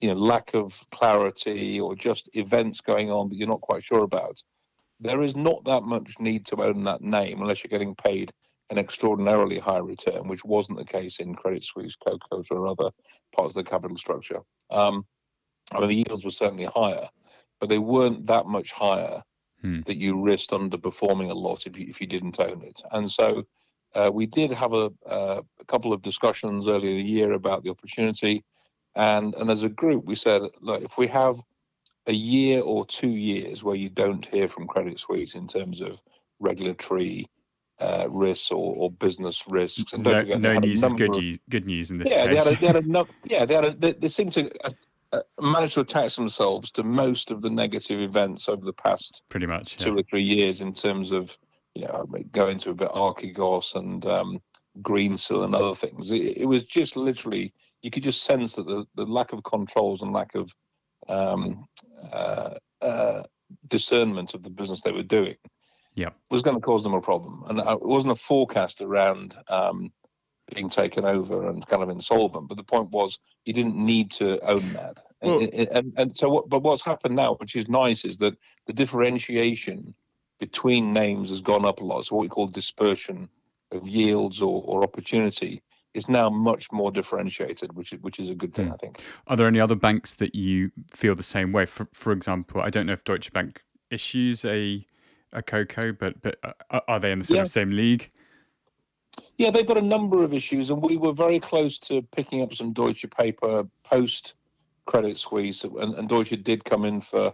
you 0.00 0.08
know 0.08 0.14
lack 0.14 0.54
of 0.54 0.82
clarity, 0.90 1.78
or 1.78 1.94
just 1.94 2.30
events 2.32 2.80
going 2.80 3.10
on 3.10 3.28
that 3.28 3.36
you're 3.36 3.46
not 3.46 3.60
quite 3.60 3.84
sure 3.84 4.02
about, 4.02 4.42
there 4.98 5.22
is 5.22 5.36
not 5.36 5.62
that 5.64 5.82
much 5.82 6.14
need 6.20 6.46
to 6.46 6.62
own 6.62 6.84
that 6.84 7.02
name 7.02 7.42
unless 7.42 7.62
you're 7.62 7.68
getting 7.68 7.94
paid 7.94 8.32
an 8.70 8.78
extraordinarily 8.78 9.58
high 9.58 9.76
return, 9.76 10.26
which 10.26 10.42
wasn't 10.42 10.78
the 10.78 10.86
case 10.86 11.20
in 11.20 11.34
Credit 11.34 11.62
Suisse, 11.62 11.96
Cocos, 11.96 12.46
or 12.50 12.66
other 12.66 12.90
parts 13.36 13.58
of 13.58 13.62
the 13.62 13.70
capital 13.70 13.98
structure. 13.98 14.40
Um, 14.70 15.04
I 15.70 15.80
mean, 15.80 15.88
the 15.90 15.96
yields 15.96 16.24
were 16.24 16.30
certainly 16.30 16.64
higher, 16.64 17.10
but 17.60 17.68
they 17.68 17.78
weren't 17.78 18.26
that 18.26 18.46
much 18.46 18.72
higher 18.72 19.22
hmm. 19.62 19.80
that 19.86 19.96
you 19.96 20.20
risked 20.20 20.50
underperforming 20.50 21.30
a 21.30 21.34
lot 21.34 21.66
if 21.66 21.78
you, 21.78 21.86
if 21.88 22.00
you 22.00 22.06
didn't 22.06 22.40
own 22.40 22.62
it. 22.62 22.80
And 22.92 23.10
so 23.10 23.44
uh, 23.94 24.10
we 24.12 24.26
did 24.26 24.52
have 24.52 24.72
a, 24.72 24.92
uh, 25.06 25.42
a 25.60 25.64
couple 25.66 25.92
of 25.92 26.02
discussions 26.02 26.68
earlier 26.68 26.90
in 26.90 26.98
the 26.98 27.02
year 27.02 27.32
about 27.32 27.64
the 27.64 27.70
opportunity. 27.70 28.44
And, 28.94 29.34
and 29.34 29.50
as 29.50 29.62
a 29.62 29.68
group, 29.68 30.04
we 30.04 30.14
said, 30.14 30.42
look, 30.60 30.82
if 30.82 30.98
we 30.98 31.06
have 31.08 31.36
a 32.06 32.12
year 32.12 32.62
or 32.62 32.86
two 32.86 33.10
years 33.10 33.62
where 33.62 33.76
you 33.76 33.88
don't 33.88 34.24
hear 34.24 34.48
from 34.48 34.66
Credit 34.66 34.98
Suisse 34.98 35.34
in 35.34 35.46
terms 35.46 35.80
of 35.80 36.00
regulatory 36.40 37.28
uh, 37.80 38.06
risks 38.08 38.50
or, 38.50 38.74
or, 38.76 38.90
business 38.90 39.44
risks. 39.46 39.92
And 39.92 40.02
no, 40.02 40.22
no 40.22 40.54
news 40.54 40.82
is 40.82 40.92
good, 40.94 41.16
of, 41.16 41.38
good 41.48 41.66
news 41.66 41.90
in 41.92 41.98
this 41.98 42.10
yeah, 42.10 42.26
case. 42.26 42.44
They 42.44 42.66
had 42.66 42.76
a, 42.76 42.80
they 42.80 42.96
had 42.96 42.96
a, 42.96 43.06
yeah, 43.24 43.44
they, 43.44 43.54
had 43.54 43.64
a, 43.66 43.70
they, 43.70 43.92
they 43.92 44.08
seem 44.08 44.30
to 44.30 44.50
uh, 45.12 45.16
uh, 45.16 45.22
manage 45.40 45.74
to 45.74 45.80
attach 45.80 46.16
themselves 46.16 46.70
to 46.72 46.82
most 46.82 47.30
of 47.30 47.42
the 47.42 47.50
negative 47.50 48.00
events 48.00 48.48
over 48.48 48.64
the 48.64 48.72
past 48.72 49.22
pretty 49.28 49.46
much 49.46 49.76
two 49.76 49.94
yeah. 49.94 50.00
or 50.00 50.02
three 50.04 50.22
years 50.22 50.60
in 50.60 50.72
terms 50.72 51.12
of 51.12 51.36
you 51.74 51.84
know 51.84 52.06
going 52.32 52.58
to 52.58 52.70
a 52.70 52.74
bit 52.74 52.90
Archegos 52.90 53.74
and 53.74 54.06
um, 54.06 54.40
Greensill 54.82 55.44
and 55.44 55.54
other 55.54 55.74
things. 55.74 56.10
It, 56.10 56.38
it, 56.38 56.46
was 56.46 56.64
just 56.64 56.96
literally 56.96 57.52
you 57.82 57.90
could 57.90 58.02
just 58.02 58.24
sense 58.24 58.54
that 58.54 58.66
the, 58.66 58.86
the 58.94 59.04
lack 59.04 59.32
of 59.32 59.42
controls 59.44 60.02
and 60.02 60.12
lack 60.12 60.34
of 60.34 60.54
um, 61.08 61.66
uh, 62.12 62.54
uh, 62.82 63.22
discernment 63.68 64.34
of 64.34 64.42
the 64.42 64.50
business 64.50 64.82
they 64.82 64.92
were 64.92 65.02
doing 65.02 65.36
yeah. 65.98 66.10
was 66.30 66.42
going 66.42 66.56
to 66.56 66.60
cause 66.60 66.82
them 66.82 66.94
a 66.94 67.00
problem. 67.00 67.44
And 67.48 67.60
uh, 67.60 67.76
it 67.80 67.86
wasn't 67.86 68.12
a 68.12 68.16
forecast 68.16 68.80
around 68.80 69.34
um, 69.48 69.92
being 70.54 70.68
taken 70.68 71.04
over 71.04 71.48
and 71.48 71.66
kind 71.66 71.82
of 71.82 71.90
insolvent, 71.90 72.48
but 72.48 72.56
the 72.56 72.64
point 72.64 72.90
was 72.90 73.18
you 73.44 73.52
didn't 73.52 73.76
need 73.76 74.10
to 74.12 74.38
own 74.48 74.72
that. 74.72 74.98
Well, 75.22 75.40
and, 75.40 75.52
and, 75.52 75.92
and, 75.96 76.16
so, 76.16 76.28
what, 76.28 76.48
but 76.48 76.62
what's 76.62 76.84
happened 76.84 77.16
now, 77.16 77.34
which 77.34 77.56
is 77.56 77.68
nice, 77.68 78.04
is 78.04 78.18
that 78.18 78.36
the 78.66 78.72
differentiation 78.72 79.94
between 80.38 80.92
names 80.92 81.30
has 81.30 81.40
gone 81.40 81.64
up 81.64 81.80
a 81.80 81.84
lot. 81.84 82.04
So 82.06 82.16
what 82.16 82.22
we 82.22 82.28
call 82.28 82.46
dispersion 82.46 83.28
of 83.72 83.86
yields 83.88 84.40
or, 84.40 84.62
or 84.64 84.82
opportunity 84.82 85.62
is 85.94 86.08
now 86.08 86.30
much 86.30 86.70
more 86.70 86.90
differentiated, 86.90 87.72
which 87.74 87.92
is 87.92 88.00
which 88.00 88.18
is 88.18 88.28
a 88.28 88.34
good 88.34 88.54
thing, 88.54 88.68
mm. 88.68 88.74
I 88.74 88.76
think. 88.76 89.00
Are 89.26 89.36
there 89.36 89.46
any 89.46 89.60
other 89.60 89.74
banks 89.74 90.14
that 90.16 90.34
you 90.34 90.70
feel 90.94 91.14
the 91.14 91.22
same 91.22 91.52
way? 91.52 91.66
For 91.66 91.88
for 91.92 92.12
example, 92.12 92.60
I 92.60 92.70
don't 92.70 92.86
know 92.86 92.92
if 92.92 93.04
Deutsche 93.04 93.32
Bank 93.32 93.62
issues 93.90 94.44
a 94.44 94.86
a 95.32 95.42
Coco, 95.42 95.92
but 95.92 96.22
but 96.22 96.38
uh, 96.70 96.80
are 96.86 97.00
they 97.00 97.12
in 97.12 97.18
the 97.18 97.24
sort 97.24 97.36
yeah. 97.36 97.42
of 97.42 97.48
same 97.48 97.70
league? 97.70 98.10
Yeah, 99.36 99.50
they've 99.50 99.66
got 99.66 99.78
a 99.78 99.82
number 99.82 100.24
of 100.24 100.34
issues, 100.34 100.70
and 100.70 100.82
we 100.82 100.96
were 100.96 101.12
very 101.12 101.38
close 101.38 101.78
to 101.80 102.02
picking 102.02 102.42
up 102.42 102.52
some 102.54 102.72
Deutsche 102.72 103.06
paper 103.16 103.64
post 103.84 104.34
Credit 104.86 105.16
Suisse, 105.16 105.64
and, 105.64 105.94
and 105.94 106.08
Deutsche 106.08 106.42
did 106.42 106.64
come 106.64 106.84
in 106.84 107.00
for 107.00 107.32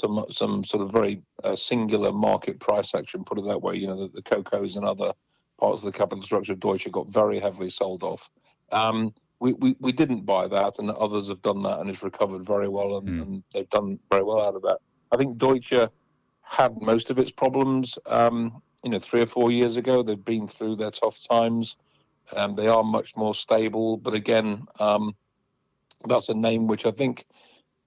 some 0.00 0.24
some 0.30 0.64
sort 0.64 0.82
of 0.82 0.90
very 0.90 1.22
uh, 1.44 1.54
singular 1.54 2.12
market 2.12 2.58
price 2.58 2.94
action. 2.94 3.24
Put 3.24 3.38
it 3.38 3.46
that 3.46 3.60
way, 3.60 3.76
you 3.76 3.86
know, 3.86 3.96
the, 3.96 4.08
the 4.08 4.22
Cocos 4.22 4.76
and 4.76 4.84
other 4.84 5.12
parts 5.58 5.82
of 5.82 5.92
the 5.92 5.98
capital 5.98 6.24
structure 6.24 6.52
of 6.52 6.60
Deutsche 6.60 6.90
got 6.90 7.08
very 7.08 7.38
heavily 7.38 7.70
sold 7.70 8.02
off. 8.02 8.30
Um, 8.70 9.12
we, 9.40 9.52
we, 9.54 9.76
we 9.80 9.92
didn't 9.92 10.24
buy 10.24 10.46
that, 10.48 10.78
and 10.78 10.90
others 10.90 11.28
have 11.28 11.42
done 11.42 11.62
that, 11.64 11.80
and 11.80 11.90
it's 11.90 12.02
recovered 12.02 12.46
very 12.46 12.68
well, 12.68 12.98
and, 12.98 13.08
mm. 13.08 13.22
and 13.22 13.42
they've 13.52 13.68
done 13.70 13.98
very 14.10 14.22
well 14.22 14.40
out 14.40 14.54
of 14.54 14.62
that. 14.62 14.78
I 15.10 15.16
think 15.16 15.36
Deutsche 15.36 15.90
had 16.42 16.80
most 16.80 17.10
of 17.10 17.18
its 17.18 17.32
problems, 17.32 17.98
um, 18.06 18.62
you 18.82 18.90
know, 18.90 18.98
three 18.98 19.22
or 19.22 19.26
four 19.26 19.50
years 19.50 19.76
ago. 19.76 20.02
They've 20.02 20.24
been 20.24 20.48
through 20.48 20.76
their 20.76 20.90
tough 20.90 21.18
times. 21.28 21.76
Um, 22.34 22.54
they 22.54 22.68
are 22.68 22.84
much 22.84 23.16
more 23.16 23.34
stable, 23.34 23.96
but 23.96 24.14
again, 24.14 24.66
um, 24.78 25.14
that's 26.08 26.28
a 26.28 26.34
name 26.34 26.66
which 26.66 26.86
I 26.86 26.90
think, 26.90 27.26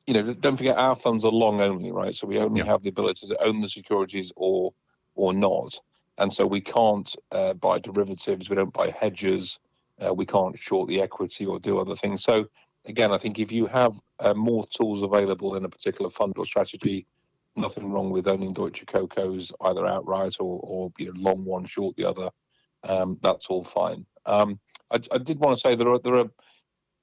you 0.06 0.14
know, 0.14 0.34
don't 0.34 0.58
forget 0.58 0.78
our 0.78 0.96
funds 0.96 1.25
are 1.25 1.32
long 1.32 1.62
only, 1.62 1.92
right? 1.92 2.14
So 2.14 2.28
we 2.28 2.38
only 2.40 2.60
yeah. 2.60 2.68
have 2.68 2.84
the 2.84 2.90
ability 2.90 3.28
to 3.28 3.44
own 3.44 3.62
the 3.62 3.70
securities 3.70 4.32
or 4.36 4.74
or 5.16 5.34
not, 5.34 5.80
and 6.18 6.32
so 6.32 6.46
we 6.46 6.62
can't 6.62 7.16
uh, 7.32 7.54
buy 7.54 7.80
derivatives. 7.80 8.50
We 8.50 8.58
don't 8.58 8.74
buy 8.74 8.90
hedges. 8.90 9.60
Uh, 10.06 10.14
we 10.14 10.25
can't 10.25 10.58
short 10.58 10.90
the 10.90 11.02
equity 11.02 11.46
or 11.46 11.58
do 11.58 11.80
other 11.80 11.96
things. 11.96 12.24
So 12.24 12.46
again, 12.86 13.14
I 13.14 13.18
think 13.18 13.40
if 13.40 13.52
you 13.52 13.66
have 13.68 13.94
uh, 14.20 14.34
more 14.34 14.66
tools 14.68 15.04
available 15.04 15.56
in 15.56 15.66
a 15.66 15.70
particular 15.70 16.10
fund 16.10 16.34
or 16.38 16.46
strategy, 16.46 17.08
nothing 17.56 17.92
wrong 17.92 18.10
with 18.10 18.28
owning 18.28 18.54
Deutsche 18.54 18.86
Cocos 18.86 19.52
either 19.62 19.86
outright 19.86 20.36
or, 20.40 20.60
or 20.64 20.92
you 20.98 21.08
know, 21.08 21.14
long 21.18 21.44
one, 21.46 21.66
short 21.66 21.96
the 21.96 22.06
other. 22.06 22.30
Um, 22.84 23.18
that's 23.22 23.48
all 23.48 23.64
fine. 23.64 24.06
Um, 24.26 24.60
I, 24.92 25.00
I, 25.12 25.18
did 25.18 25.40
want 25.40 25.58
to 25.58 25.62
say 25.62 25.76
there 25.76 25.90
are 25.90 26.00
there 26.00 26.16
are 26.16 26.30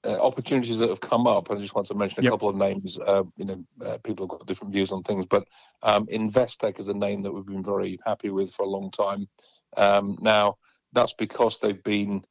uh, 0.04 0.20
opportunities 0.20 0.78
that 0.78 0.88
have 0.88 1.00
come 1.00 1.26
up. 1.26 1.50
I 1.50 1.56
just 1.56 1.74
want 1.74 1.86
to 1.88 1.94
mention 1.94 2.20
a 2.20 2.22
yep. 2.24 2.32
couple 2.32 2.48
of 2.48 2.56
names. 2.56 2.98
Uh, 2.98 3.24
you 3.36 3.44
know, 3.44 3.64
uh, 3.84 3.98
people 3.98 4.26
have 4.26 4.38
got 4.38 4.46
different 4.46 4.72
views 4.72 4.92
on 4.92 5.02
things, 5.02 5.26
but 5.26 5.46
um, 5.82 6.06
Investec 6.06 6.80
is 6.80 6.88
a 6.88 6.94
name 6.94 7.22
that 7.22 7.32
we've 7.32 7.46
been 7.46 7.64
very 7.64 7.98
happy 8.04 8.30
with 8.30 8.52
for 8.52 8.64
a 8.64 8.68
long 8.68 8.90
time. 8.90 9.28
Um, 9.76 10.18
now, 10.20 10.56
that's 10.92 11.12
because 11.14 11.58
they've 11.58 11.82
been 11.82 12.24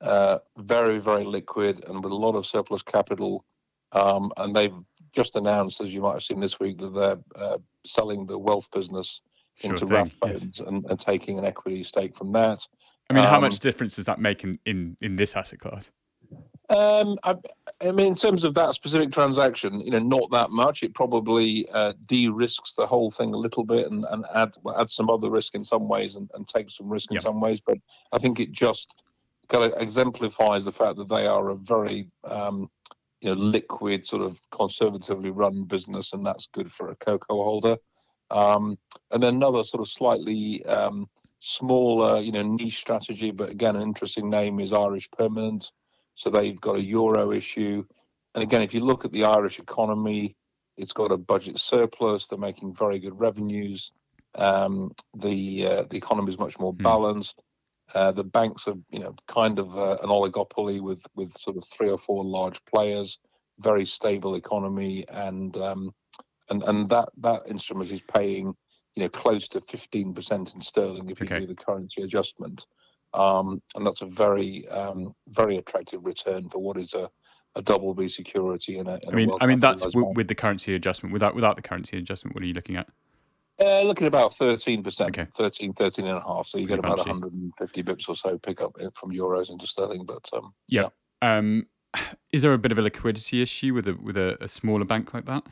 uh, 0.00 0.38
very, 0.58 0.98
very 0.98 1.24
liquid 1.24 1.84
and 1.88 2.02
with 2.02 2.12
a 2.12 2.16
lot 2.16 2.34
of 2.34 2.46
surplus 2.46 2.82
capital, 2.82 3.44
um, 3.92 4.32
and 4.36 4.54
they've 4.54 4.74
just 5.12 5.36
announced, 5.36 5.80
as 5.80 5.92
you 5.92 6.00
might 6.00 6.14
have 6.14 6.22
seen 6.22 6.40
this 6.40 6.60
week, 6.60 6.78
that 6.78 6.94
they're 6.94 7.18
uh, 7.34 7.58
selling 7.84 8.26
the 8.26 8.38
wealth 8.38 8.68
business 8.70 9.22
sure 9.56 9.70
into 9.70 9.86
Rathbones 9.86 10.58
yes. 10.58 10.60
and, 10.60 10.84
and, 10.88 11.00
taking 11.00 11.38
an 11.38 11.44
equity 11.44 11.82
stake 11.84 12.14
from 12.14 12.32
that. 12.32 12.66
I 13.10 13.14
mean, 13.14 13.24
um, 13.24 13.30
how 13.30 13.40
much 13.40 13.58
difference 13.58 13.96
does 13.96 14.04
that 14.04 14.20
make 14.20 14.44
in, 14.44 14.58
in, 14.66 14.96
in 15.00 15.16
this 15.16 15.34
asset 15.34 15.58
class? 15.58 15.90
Um, 16.70 17.18
I, 17.24 17.34
I, 17.80 17.92
mean, 17.92 18.08
in 18.08 18.14
terms 18.14 18.44
of 18.44 18.52
that 18.54 18.74
specific 18.74 19.10
transaction, 19.10 19.80
you 19.80 19.90
know, 19.90 19.98
not 19.98 20.30
that 20.32 20.50
much. 20.50 20.82
It 20.82 20.94
probably 20.94 21.66
uh, 21.72 21.94
de-risks 22.04 22.74
the 22.74 22.86
whole 22.86 23.10
thing 23.10 23.32
a 23.32 23.38
little 23.38 23.64
bit 23.64 23.90
and, 23.90 24.04
and 24.10 24.24
add 24.34 24.54
add 24.78 24.90
some 24.90 25.08
other 25.08 25.30
risk 25.30 25.54
in 25.54 25.64
some 25.64 25.88
ways 25.88 26.16
and, 26.16 26.30
and 26.34 26.46
takes 26.46 26.76
some 26.76 26.90
risk 26.90 27.10
in 27.10 27.14
yep. 27.14 27.22
some 27.22 27.40
ways. 27.40 27.60
But 27.60 27.78
I 28.12 28.18
think 28.18 28.38
it 28.38 28.52
just 28.52 29.02
kind 29.48 29.64
of 29.64 29.80
exemplifies 29.80 30.66
the 30.66 30.72
fact 30.72 30.96
that 30.96 31.08
they 31.08 31.26
are 31.26 31.48
a 31.48 31.56
very 31.56 32.10
um, 32.24 32.70
you 33.20 33.34
know 33.34 33.40
liquid 33.40 34.06
sort 34.06 34.22
of 34.22 34.40
conservatively 34.50 35.30
run 35.30 35.64
business, 35.64 36.12
and 36.12 36.24
that's 36.24 36.48
good 36.52 36.70
for 36.70 36.90
a 36.90 36.96
CoCo 36.96 37.20
holder. 37.28 37.76
Um, 38.30 38.78
and 39.10 39.22
then 39.22 39.36
another 39.36 39.64
sort 39.64 39.80
of 39.80 39.88
slightly 39.88 40.64
um, 40.66 41.08
smaller, 41.40 42.20
you 42.20 42.32
know, 42.32 42.42
niche 42.42 42.78
strategy, 42.78 43.30
but 43.30 43.48
again, 43.48 43.76
an 43.76 43.82
interesting 43.82 44.28
name 44.28 44.60
is 44.60 44.72
Irish 44.72 45.10
Permanent. 45.10 45.72
So 46.14 46.30
they've 46.30 46.60
got 46.60 46.76
a 46.76 46.82
euro 46.82 47.32
issue. 47.32 47.84
And 48.34 48.42
again, 48.42 48.62
if 48.62 48.74
you 48.74 48.80
look 48.80 49.04
at 49.04 49.12
the 49.12 49.24
Irish 49.24 49.58
economy, 49.58 50.36
it's 50.76 50.92
got 50.92 51.12
a 51.12 51.16
budget 51.16 51.58
surplus. 51.58 52.26
They're 52.26 52.38
making 52.38 52.74
very 52.74 52.98
good 52.98 53.18
revenues. 53.18 53.92
Um, 54.34 54.92
the 55.16 55.66
uh, 55.66 55.82
the 55.90 55.96
economy 55.96 56.28
is 56.28 56.38
much 56.38 56.58
more 56.58 56.72
hmm. 56.72 56.82
balanced. 56.82 57.42
Uh, 57.94 58.12
the 58.12 58.24
banks 58.24 58.68
are, 58.68 58.76
you 58.90 58.98
know, 58.98 59.14
kind 59.28 59.58
of 59.58 59.76
uh, 59.78 59.96
an 60.02 60.08
oligopoly 60.08 60.80
with 60.80 61.02
with 61.14 61.36
sort 61.38 61.56
of 61.56 61.64
three 61.64 61.90
or 61.90 61.98
four 61.98 62.24
large 62.24 62.62
players. 62.64 63.18
Very 63.60 63.84
stable 63.84 64.34
economy, 64.36 65.04
and 65.08 65.56
um, 65.56 65.92
and 66.50 66.62
and 66.64 66.88
that 66.90 67.08
that 67.18 67.42
instrument 67.48 67.90
is 67.90 68.02
paying, 68.02 68.54
you 68.94 69.02
know, 69.02 69.08
close 69.08 69.48
to 69.48 69.60
fifteen 69.60 70.14
percent 70.14 70.54
in 70.54 70.60
sterling 70.60 71.08
if 71.10 71.20
you 71.20 71.26
okay. 71.26 71.40
do 71.40 71.46
the 71.46 71.54
currency 71.54 72.02
adjustment. 72.02 72.66
Um, 73.14 73.62
and 73.74 73.86
that's 73.86 74.02
a 74.02 74.06
very 74.06 74.68
um, 74.68 75.14
very 75.28 75.56
attractive 75.56 76.04
return 76.04 76.48
for 76.50 76.58
what 76.58 76.76
is 76.76 76.92
a, 76.94 77.10
a 77.56 77.62
double 77.62 77.94
B 77.94 78.06
security. 78.06 78.78
In 78.78 78.86
a, 78.86 78.94
in 79.02 79.08
I 79.10 79.12
mean, 79.12 79.30
I 79.40 79.46
mean 79.46 79.60
that's 79.60 79.82
w- 79.82 80.12
with 80.14 80.28
the 80.28 80.34
currency 80.34 80.74
adjustment. 80.74 81.12
Without 81.12 81.34
without 81.34 81.56
the 81.56 81.62
currency 81.62 81.96
adjustment, 81.96 82.34
what 82.34 82.44
are 82.44 82.46
you 82.46 82.54
looking 82.54 82.76
at? 82.76 82.88
Uh, 83.60 83.90
at 83.90 84.02
about 84.02 84.34
13%, 84.34 85.00
okay. 85.08 85.26
13, 85.34 85.72
13 85.72 86.06
and 86.06 86.16
a 86.16 86.20
half. 86.20 86.46
So 86.46 86.58
you 86.58 86.66
Pretty 86.66 86.80
get 86.80 86.90
about 86.90 86.98
punchy. 86.98 87.10
150 87.10 87.82
bips 87.82 88.08
or 88.08 88.14
so 88.14 88.38
pick 88.38 88.60
up 88.60 88.76
from 88.94 89.10
euros 89.10 89.50
into 89.50 89.66
sterling. 89.66 90.04
But 90.04 90.28
um, 90.32 90.54
yeah. 90.68 90.88
yeah. 91.22 91.38
Um, 91.38 91.66
is 92.32 92.42
there 92.42 92.52
a 92.52 92.58
bit 92.58 92.70
of 92.70 92.78
a 92.78 92.82
liquidity 92.82 93.42
issue 93.42 93.74
with 93.74 93.88
a 93.88 93.94
with 93.94 94.16
a, 94.16 94.42
a, 94.42 94.48
smaller 94.48 94.84
bank 94.84 95.12
like 95.12 95.24
that? 95.24 95.42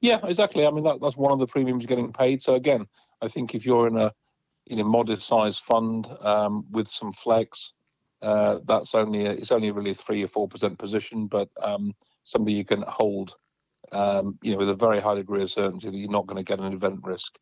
Yeah, 0.00 0.18
exactly. 0.24 0.66
I 0.66 0.70
mean, 0.70 0.84
that, 0.84 1.00
that's 1.00 1.16
one 1.16 1.32
of 1.32 1.38
the 1.38 1.46
premiums 1.46 1.86
getting 1.86 2.12
paid. 2.12 2.42
So 2.42 2.54
again, 2.54 2.86
I 3.22 3.28
think 3.28 3.54
if 3.54 3.64
you're 3.64 3.86
in 3.86 3.96
a 3.96 4.12
you 4.66 4.76
know 4.76 4.84
modest 4.84 5.26
sized 5.26 5.62
fund 5.62 6.08
um, 6.20 6.64
with 6.70 6.88
some 6.88 7.12
flex. 7.12 7.74
Uh, 8.22 8.58
that's 8.64 8.94
only 8.94 9.26
a, 9.26 9.32
it's 9.32 9.52
only 9.52 9.70
really 9.70 9.90
a 9.90 9.94
three 9.94 10.24
or 10.24 10.28
four 10.28 10.48
percent 10.48 10.78
position, 10.78 11.26
but 11.26 11.48
um, 11.62 11.94
something 12.24 12.56
you 12.56 12.64
can 12.64 12.82
hold, 12.82 13.36
um, 13.94 14.38
you 14.42 14.52
know, 14.52 14.58
with 14.58 14.70
a 14.70 14.74
very 14.74 15.00
high 15.00 15.14
degree 15.14 15.42
of 15.42 15.50
certainty 15.50 15.88
that 15.88 15.96
you're 15.96 16.10
not 16.10 16.26
going 16.26 16.42
to 16.42 16.48
get 16.48 16.60
an 16.60 16.72
event 16.72 17.00
risk 17.02 17.38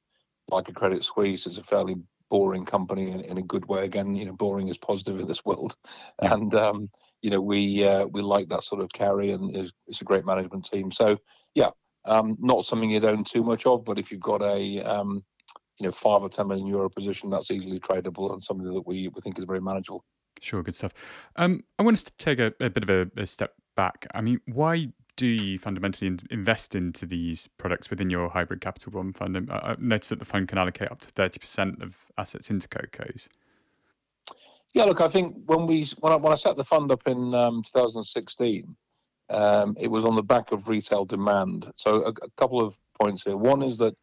like 0.49 0.69
a 0.69 0.73
Credit 0.73 1.03
Suisse. 1.03 1.47
It's 1.47 1.59
a 1.59 1.63
fairly 1.63 1.97
boring 2.31 2.65
company 2.65 3.11
in, 3.11 3.21
in 3.21 3.39
a 3.39 3.43
good 3.43 3.67
way. 3.67 3.85
Again, 3.85 4.15
you 4.15 4.25
know, 4.25 4.33
boring 4.33 4.69
is 4.69 4.79
positive 4.79 5.21
in 5.21 5.27
this 5.27 5.45
world, 5.45 5.77
yeah. 6.23 6.35
and 6.35 6.55
um, 6.55 6.91
you 7.23 7.31
know 7.31 7.41
we 7.41 7.85
uh, 7.85 8.07
we 8.07 8.23
like 8.23 8.49
that 8.49 8.63
sort 8.63 8.83
of 8.83 8.91
carry, 8.93 9.33
and 9.33 9.55
it's, 9.55 9.73
it's 9.87 10.01
a 10.01 10.05
great 10.05 10.27
management 10.27 10.65
team. 10.65 10.91
So 10.91 11.19
yeah, 11.55 11.71
um, 12.05 12.37
not 12.41 12.65
something 12.65 12.91
you'd 12.91 13.05
own 13.05 13.25
too 13.25 13.43
much 13.43 13.67
of, 13.67 13.85
but 13.85 13.99
if 13.99 14.11
you've 14.11 14.21
got 14.21 14.43
a 14.43 14.81
um, 14.81 15.25
you 15.79 15.87
know 15.87 15.93
five 15.93 16.23
or 16.23 16.29
ten 16.29 16.49
million 16.49 16.67
euro 16.67 16.89
position 16.89 17.31
that's 17.31 17.51
easily 17.51 17.81
tradable 17.81 18.33
and 18.33 18.43
something 18.43 18.73
that 18.73 18.87
we, 18.87 19.09
we 19.09 19.21
think 19.21 19.39
is 19.39 19.45
very 19.45 19.61
manageable. 19.61 20.05
Sure, 20.41 20.63
good 20.63 20.75
stuff. 20.75 20.93
Um, 21.37 21.63
I 21.79 21.83
want 21.83 21.97
us 21.97 22.03
to 22.05 22.13
take 22.19 22.39
a, 22.39 22.53
a 22.61 22.71
bit 22.71 22.83
of 22.83 22.91
a, 22.91 23.21
a, 23.21 23.27
step 23.27 23.55
back. 23.77 24.07
I 24.13 24.21
mean, 24.21 24.41
why 24.47 24.89
do 25.23 25.29
you 25.29 25.57
fundamentally 25.57 26.09
in, 26.09 26.19
invest 26.31 26.75
into 26.75 27.07
these 27.07 27.49
products 27.57 27.91
within 27.91 28.11
your 28.11 28.29
hybrid 28.29 28.61
capital 28.61 28.91
bond 28.91 29.17
fund? 29.17 29.49
I, 29.53 29.77
noticed 29.79 30.11
that 30.11 30.19
the 30.19 30.25
fund 30.25 30.49
can 30.49 30.59
allocate 30.59 30.91
up 30.91 31.01
to 31.03 31.11
thirty 31.11 31.39
percent 31.39 31.81
of 31.81 31.97
assets 32.19 32.51
into 32.51 32.67
CoCos. 32.67 33.29
Yeah, 34.75 34.83
look, 34.83 35.01
I 35.01 35.07
think 35.07 35.37
when 35.47 35.69
we 35.69 35.87
when 36.01 36.13
I, 36.13 36.17
when 36.17 36.33
I 36.33 36.35
set 36.35 36.57
the 36.57 36.65
fund 36.65 36.91
up 36.91 37.07
in 37.07 37.33
um, 37.37 37.63
2016, 37.63 38.75
um, 39.31 39.77
it 39.79 39.87
was 39.87 40.05
on 40.05 40.17
the 40.17 40.25
back 40.25 40.51
of 40.51 40.69
retail 40.69 41.05
demand. 41.05 41.71
So 41.77 42.03
a, 42.03 42.09
a 42.09 42.31
couple 42.37 42.61
of 42.61 42.77
points 43.01 43.23
here. 43.23 43.37
One 43.37 43.63
is 43.63 43.79
that 43.79 43.95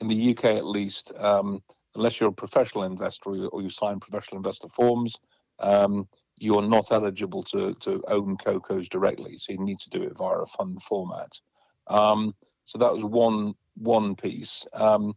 in 0.00 0.06
the 0.06 0.30
UK 0.30 0.44
at 0.44 0.66
least, 0.66 1.12
um, 1.18 1.60
unless 1.96 2.20
you're 2.20 2.28
a 2.28 2.32
professional 2.32 2.84
investor 2.84 3.30
or 3.30 3.36
you, 3.36 3.46
or 3.48 3.60
you 3.60 3.70
sign 3.70 3.98
professional 3.98 4.36
investor 4.36 4.68
forms, 4.68 5.18
um, 5.58 6.06
you're 6.40 6.66
not 6.66 6.90
eligible 6.90 7.42
to, 7.42 7.74
to 7.74 8.02
own 8.08 8.36
CoCos 8.38 8.88
directly. 8.88 9.36
So 9.36 9.52
you 9.52 9.62
need 9.62 9.78
to 9.80 9.90
do 9.90 10.02
it 10.02 10.16
via 10.16 10.38
a 10.38 10.46
fund 10.46 10.82
format. 10.82 11.38
Um, 11.86 12.34
so 12.64 12.78
that 12.78 12.92
was 12.92 13.04
one 13.04 13.54
one 13.76 14.14
piece. 14.14 14.66
Um, 14.72 15.14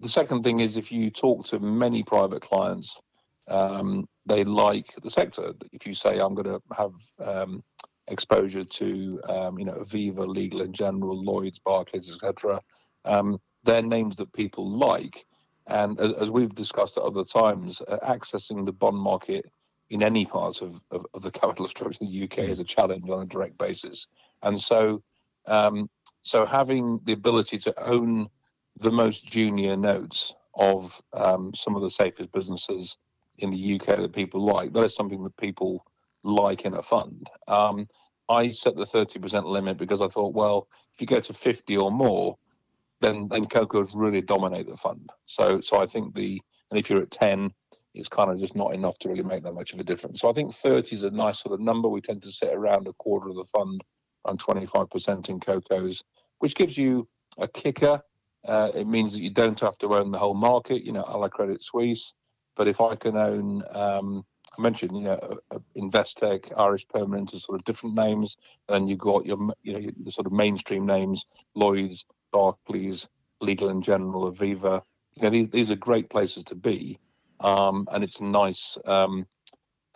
the 0.00 0.08
second 0.08 0.44
thing 0.44 0.60
is 0.60 0.76
if 0.76 0.92
you 0.92 1.10
talk 1.10 1.44
to 1.46 1.58
many 1.58 2.02
private 2.02 2.42
clients, 2.42 3.00
um, 3.48 4.08
they 4.26 4.44
like 4.44 4.92
the 5.02 5.10
sector. 5.10 5.52
If 5.72 5.86
you 5.86 5.94
say 5.94 6.18
I'm 6.18 6.34
going 6.34 6.46
to 6.46 6.62
have 6.76 6.92
um, 7.20 7.62
exposure 8.08 8.64
to 8.64 8.86
you 8.86 9.64
know 9.64 9.78
Aviva, 9.80 10.26
Legal 10.26 10.62
and 10.62 10.74
General, 10.74 11.22
Lloyd's, 11.22 11.58
Barclays, 11.58 12.10
etc. 12.10 12.60
Um, 13.04 13.38
they're 13.64 13.82
names 13.82 14.16
that 14.16 14.32
people 14.32 14.68
like. 14.70 15.26
And 15.68 15.98
as, 16.00 16.12
as 16.12 16.30
we've 16.30 16.54
discussed 16.54 16.96
at 16.96 17.02
other 17.02 17.24
times, 17.24 17.82
uh, 17.88 17.98
accessing 18.06 18.64
the 18.64 18.72
bond 18.72 18.98
market 18.98 19.44
in 19.90 20.02
any 20.02 20.24
part 20.24 20.62
of, 20.62 20.80
of, 20.90 21.06
of, 21.14 21.22
the 21.22 21.30
capital 21.40 21.68
structure 21.68 21.98
in 22.00 22.10
the 22.10 22.24
UK 22.24 22.38
is 22.50 22.60
a 22.60 22.64
challenge 22.64 23.08
on 23.08 23.22
a 23.22 23.26
direct 23.26 23.56
basis. 23.58 24.08
And 24.42 24.58
so, 24.58 25.02
um, 25.46 25.88
so 26.22 26.44
having 26.44 27.00
the 27.04 27.12
ability 27.12 27.58
to 27.58 27.82
own 27.82 28.28
the 28.80 28.90
most 28.90 29.26
junior 29.26 29.76
notes 29.76 30.34
of 30.54 31.00
um, 31.12 31.52
some 31.54 31.76
of 31.76 31.82
the 31.82 31.90
safest 31.90 32.32
businesses 32.32 32.98
in 33.38 33.50
the 33.50 33.80
UK 33.80 33.98
that 33.98 34.12
people 34.12 34.44
like, 34.44 34.72
that 34.72 34.84
is 34.84 34.94
something 34.94 35.22
that 35.22 35.36
people 35.36 35.84
like 36.22 36.64
in 36.64 36.74
a 36.74 36.82
fund. 36.82 37.28
Um, 37.46 37.86
I 38.28 38.50
set 38.50 38.76
the 38.76 38.84
30% 38.84 39.44
limit 39.44 39.76
because 39.76 40.00
I 40.00 40.08
thought, 40.08 40.34
well, 40.34 40.68
if 40.94 41.00
you 41.00 41.06
go 41.06 41.20
to 41.20 41.32
50 41.32 41.76
or 41.76 41.92
more, 41.92 42.36
then 43.00 43.28
then 43.28 43.44
CoCo 43.44 43.74
would 43.74 43.90
really 43.94 44.22
dominate 44.22 44.68
the 44.68 44.76
fund. 44.76 45.10
So 45.26 45.60
so 45.60 45.80
I 45.80 45.86
think 45.86 46.14
the 46.14 46.40
and 46.70 46.78
if 46.78 46.90
you're 46.90 47.02
at 47.02 47.10
10, 47.10 47.52
it's 47.96 48.08
kind 48.08 48.30
of 48.30 48.38
just 48.38 48.54
not 48.54 48.74
enough 48.74 48.98
to 48.98 49.08
really 49.08 49.22
make 49.22 49.42
that 49.42 49.54
much 49.54 49.72
of 49.72 49.80
a 49.80 49.84
difference. 49.84 50.20
So 50.20 50.28
I 50.28 50.32
think 50.32 50.52
30 50.52 50.94
is 50.94 51.02
a 51.02 51.10
nice 51.10 51.40
sort 51.40 51.54
of 51.54 51.60
number. 51.60 51.88
We 51.88 52.00
tend 52.00 52.22
to 52.22 52.32
sit 52.32 52.52
around 52.52 52.86
a 52.86 52.92
quarter 52.94 53.28
of 53.28 53.36
the 53.36 53.44
fund, 53.44 53.82
around 54.26 54.40
25% 54.40 55.28
in 55.28 55.40
CoCos, 55.40 56.02
which 56.38 56.54
gives 56.54 56.76
you 56.76 57.08
a 57.38 57.48
kicker. 57.48 58.00
Uh, 58.46 58.70
it 58.74 58.86
means 58.86 59.12
that 59.12 59.22
you 59.22 59.30
don't 59.30 59.58
have 59.60 59.78
to 59.78 59.94
own 59.94 60.10
the 60.10 60.18
whole 60.18 60.34
market, 60.34 60.84
you 60.84 60.92
know, 60.92 61.04
a 61.06 61.16
la 61.16 61.28
Credit 61.28 61.62
Suisse. 61.62 62.14
But 62.56 62.68
if 62.68 62.80
I 62.80 62.94
can 62.96 63.16
own, 63.16 63.62
um, 63.72 64.24
I 64.56 64.62
mentioned, 64.62 64.96
you 64.96 65.02
know, 65.02 65.38
Investec, 65.76 66.52
Irish 66.56 66.86
Permanent, 66.88 67.34
are 67.34 67.38
sort 67.38 67.60
of 67.60 67.64
different 67.64 67.96
names, 67.96 68.36
and 68.68 68.88
you've 68.88 68.98
got 68.98 69.26
your, 69.26 69.38
you 69.62 69.72
know, 69.72 69.90
the 70.00 70.12
sort 70.12 70.26
of 70.26 70.32
mainstream 70.32 70.86
names, 70.86 71.26
Lloyd's, 71.54 72.06
Barclays, 72.32 73.08
Legal 73.40 73.68
and 73.68 73.82
General, 73.82 74.32
Aviva. 74.32 74.82
You 75.14 75.22
know, 75.22 75.30
these 75.30 75.48
these 75.48 75.70
are 75.70 75.76
great 75.76 76.08
places 76.08 76.44
to 76.44 76.54
be, 76.54 76.98
and 77.40 78.02
it's 78.02 78.20
a 78.20 78.24
nice 78.24 78.78
um, 78.86 79.26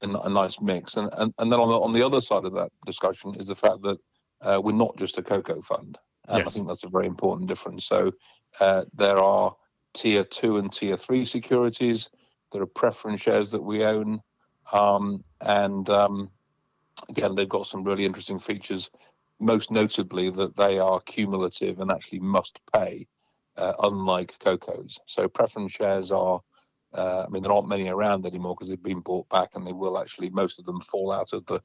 a, 0.02 0.08
a, 0.08 0.28
nice 0.28 0.60
mix. 0.60 0.96
And, 0.96 1.10
and 1.16 1.32
and 1.38 1.50
then 1.50 1.60
on 1.60 1.68
the 1.68 1.80
on 1.80 1.92
the 1.92 2.04
other 2.04 2.20
side 2.20 2.44
of 2.44 2.54
that 2.54 2.70
discussion 2.86 3.34
is 3.34 3.46
the 3.46 3.54
fact 3.54 3.82
that 3.82 3.98
uh, 4.40 4.60
we're 4.62 4.72
not 4.72 4.96
just 4.96 5.18
a 5.18 5.22
CoCo 5.22 5.62
fund, 5.62 5.98
and 6.28 6.38
yes. 6.38 6.46
I 6.46 6.50
think 6.50 6.68
that's 6.68 6.84
a 6.84 6.88
very 6.88 7.06
important 7.06 7.48
difference. 7.48 7.84
So 7.84 8.12
uh, 8.60 8.84
there 8.94 9.18
are 9.18 9.54
tier 9.94 10.24
two 10.24 10.58
and 10.58 10.72
tier 10.72 10.96
three 10.96 11.24
securities. 11.24 12.08
There 12.52 12.62
are 12.62 12.66
preference 12.66 13.20
shares 13.20 13.50
that 13.50 13.62
we 13.62 13.84
own, 13.84 14.20
um, 14.72 15.24
and 15.40 15.88
um, 15.88 16.30
again, 17.08 17.34
they've 17.34 17.48
got 17.48 17.66
some 17.66 17.84
really 17.84 18.04
interesting 18.04 18.38
features 18.38 18.90
most 19.40 19.70
notably 19.70 20.30
that 20.30 20.56
they 20.56 20.78
are 20.78 21.00
cumulative 21.00 21.80
and 21.80 21.90
actually 21.90 22.20
must 22.20 22.60
pay, 22.72 23.06
uh, 23.56 23.72
unlike 23.82 24.38
CoCos. 24.38 24.98
So 25.06 25.26
preference 25.28 25.72
shares 25.72 26.12
are, 26.12 26.40
uh, 26.94 27.24
I 27.26 27.28
mean, 27.28 27.42
there 27.42 27.52
aren't 27.52 27.68
many 27.68 27.88
around 27.88 28.26
anymore 28.26 28.54
because 28.54 28.68
they've 28.68 28.82
been 28.82 29.00
bought 29.00 29.28
back 29.28 29.50
and 29.54 29.66
they 29.66 29.72
will 29.72 29.98
actually, 29.98 30.30
most 30.30 30.58
of 30.58 30.64
them 30.64 30.80
fall 30.80 31.12
out 31.12 31.32
of 31.32 31.46
the, 31.46 31.60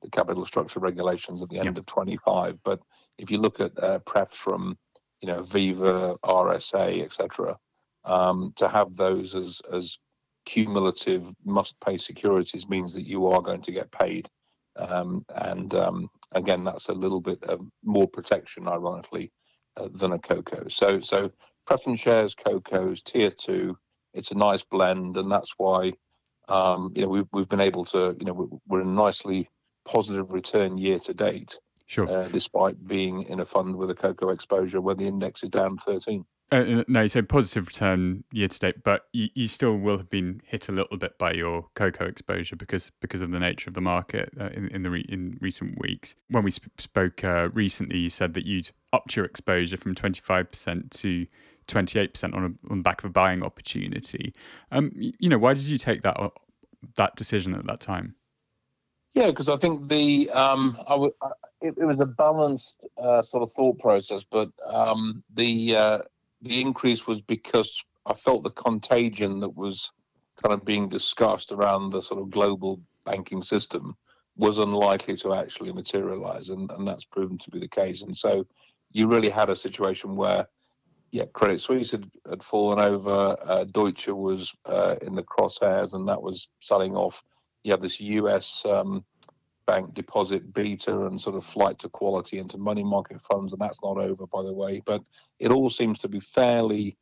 the 0.00 0.10
capital 0.10 0.46
structure 0.46 0.80
regulations 0.80 1.42
at 1.42 1.50
the 1.50 1.58
end 1.58 1.66
yep. 1.66 1.78
of 1.78 1.86
25. 1.86 2.58
But 2.62 2.80
if 3.18 3.30
you 3.30 3.38
look 3.38 3.60
at 3.60 3.72
uh, 3.82 3.98
pref 4.00 4.30
from, 4.30 4.78
you 5.20 5.28
know, 5.28 5.42
Viva, 5.42 6.16
RSA, 6.24 7.04
etc., 7.04 7.58
um, 8.04 8.52
to 8.56 8.68
have 8.68 8.96
those 8.96 9.34
as, 9.34 9.60
as 9.70 9.98
cumulative 10.46 11.34
must 11.44 11.78
pay 11.80 11.98
securities 11.98 12.68
means 12.68 12.94
that 12.94 13.06
you 13.06 13.26
are 13.26 13.42
going 13.42 13.60
to 13.62 13.72
get 13.72 13.92
paid. 13.92 14.28
Um, 14.76 15.24
and 15.36 15.74
um, 15.74 16.10
again, 16.32 16.64
that's 16.64 16.88
a 16.88 16.94
little 16.94 17.20
bit 17.20 17.42
of 17.44 17.60
more 17.84 18.08
protection, 18.08 18.66
ironically, 18.66 19.30
uh, 19.76 19.88
than 19.92 20.12
a 20.12 20.18
CoCo. 20.18 20.70
So, 20.72 21.00
so 21.00 21.30
preference 21.66 22.00
shares, 22.00 22.34
cocos, 22.34 23.02
tier 23.02 23.30
two. 23.30 23.76
It's 24.14 24.30
a 24.30 24.36
nice 24.36 24.64
blend, 24.64 25.16
and 25.16 25.30
that's 25.30 25.54
why 25.56 25.92
um, 26.48 26.92
you 26.94 27.02
know 27.02 27.08
we've 27.08 27.28
we've 27.32 27.48
been 27.48 27.60
able 27.60 27.84
to 27.86 28.16
you 28.18 28.26
know 28.26 28.60
we're 28.66 28.80
in 28.80 28.88
a 28.88 28.90
nicely 28.90 29.48
positive 29.84 30.32
return 30.32 30.78
year 30.78 30.98
to 31.00 31.14
date. 31.14 31.58
Sure. 31.86 32.08
Uh, 32.08 32.28
despite 32.28 32.86
being 32.86 33.24
in 33.24 33.40
a 33.40 33.44
fund 33.44 33.74
with 33.74 33.90
a 33.90 33.96
CoCo 33.96 34.32
exposure 34.32 34.80
where 34.80 34.94
the 34.94 35.08
index 35.08 35.42
is 35.42 35.50
down 35.50 35.76
13. 35.76 36.24
Uh, 36.52 36.56
uh, 36.56 36.84
no, 36.88 37.06
so 37.06 37.22
positive 37.22 37.66
return 37.66 38.24
year 38.32 38.48
to 38.48 38.58
date, 38.58 38.82
but 38.82 39.06
you, 39.12 39.28
you 39.34 39.46
still 39.46 39.76
will 39.76 39.96
have 39.96 40.10
been 40.10 40.40
hit 40.44 40.68
a 40.68 40.72
little 40.72 40.96
bit 40.96 41.16
by 41.18 41.32
your 41.32 41.66
CoCo 41.76 42.08
exposure 42.08 42.56
because 42.56 42.90
because 43.00 43.22
of 43.22 43.30
the 43.30 43.38
nature 43.38 43.70
of 43.70 43.74
the 43.74 43.80
market 43.80 44.30
uh, 44.40 44.48
in 44.48 44.68
in 44.68 44.82
the 44.82 44.90
re- 44.90 45.06
in 45.08 45.38
recent 45.40 45.80
weeks. 45.80 46.16
When 46.28 46.42
we 46.42 46.50
sp- 46.50 46.74
spoke 46.78 47.22
uh, 47.22 47.50
recently, 47.52 47.98
you 47.98 48.10
said 48.10 48.34
that 48.34 48.46
you'd 48.46 48.70
upped 48.92 49.14
your 49.14 49.24
exposure 49.24 49.76
from 49.76 49.94
twenty 49.94 50.20
five 50.20 50.50
percent 50.50 50.90
to 50.92 51.26
twenty 51.70 51.98
eight 52.00 52.12
percent 52.14 52.34
on 52.34 52.42
a, 52.44 52.72
on 52.72 52.78
the 52.78 52.82
back 52.82 53.02
of 53.02 53.10
a 53.10 53.12
buying 53.12 53.42
opportunity. 53.42 54.34
Um, 54.70 54.90
you 54.94 55.28
know, 55.28 55.38
why 55.38 55.54
did 55.54 55.64
you 55.64 55.78
take 55.78 56.02
that 56.02 56.16
uh, 56.18 56.30
that 56.96 57.16
decision 57.16 57.54
at 57.54 57.66
that 57.66 57.80
time? 57.80 58.14
Yeah, 59.12 59.26
because 59.26 59.48
I 59.48 59.56
think 59.56 59.88
the 59.88 60.30
um, 60.30 60.76
I 60.86 60.90
w- 60.90 61.14
it, 61.60 61.74
it 61.76 61.84
was 61.84 62.00
a 62.00 62.06
balanced 62.06 62.86
uh, 62.96 63.22
sort 63.22 63.42
of 63.42 63.52
thought 63.52 63.78
process, 63.78 64.22
but 64.30 64.50
um, 64.66 65.22
the 65.34 65.76
uh, 65.76 65.98
the 66.42 66.60
increase 66.60 67.06
was 67.06 67.20
because 67.20 67.84
I 68.06 68.14
felt 68.14 68.44
the 68.44 68.50
contagion 68.50 69.40
that 69.40 69.54
was 69.54 69.92
kind 70.42 70.54
of 70.54 70.64
being 70.64 70.88
discussed 70.88 71.52
around 71.52 71.90
the 71.90 72.02
sort 72.02 72.20
of 72.20 72.30
global 72.30 72.80
banking 73.04 73.42
system 73.42 73.96
was 74.36 74.58
unlikely 74.58 75.16
to 75.16 75.34
actually 75.34 75.72
materialize, 75.72 76.48
and, 76.48 76.70
and 76.70 76.86
that's 76.88 77.04
proven 77.04 77.36
to 77.38 77.50
be 77.50 77.58
the 77.58 77.68
case. 77.68 78.02
And 78.02 78.16
so 78.16 78.46
you 78.92 79.06
really 79.06 79.28
had 79.28 79.50
a 79.50 79.56
situation 79.56 80.16
where, 80.16 80.46
yeah, 81.12 81.24
Credit 81.32 81.60
Suisse 81.60 81.90
had, 81.90 82.08
had 82.28 82.42
fallen 82.42 82.78
over, 82.78 83.36
uh, 83.44 83.64
Deutsche 83.64 84.08
was 84.08 84.54
uh, 84.64 84.96
in 85.02 85.14
the 85.14 85.22
crosshairs, 85.22 85.94
and 85.94 86.08
that 86.08 86.22
was 86.22 86.48
selling 86.60 86.94
off. 86.94 87.22
You 87.64 87.72
have 87.72 87.82
this 87.82 88.00
US 88.00 88.64
um, 88.64 89.04
bank 89.66 89.92
deposit 89.92 90.52
beta 90.52 91.06
and 91.06 91.20
sort 91.20 91.36
of 91.36 91.44
flight 91.44 91.78
to 91.80 91.88
quality 91.88 92.38
into 92.38 92.58
money 92.58 92.84
market 92.84 93.20
funds, 93.20 93.52
and 93.52 93.60
that's 93.60 93.82
not 93.82 93.98
over, 93.98 94.26
by 94.26 94.42
the 94.42 94.54
way. 94.54 94.82
But 94.86 95.02
it 95.40 95.50
all 95.50 95.68
seems 95.68 95.98
to 96.00 96.08
be 96.08 96.20
fairly 96.20 96.96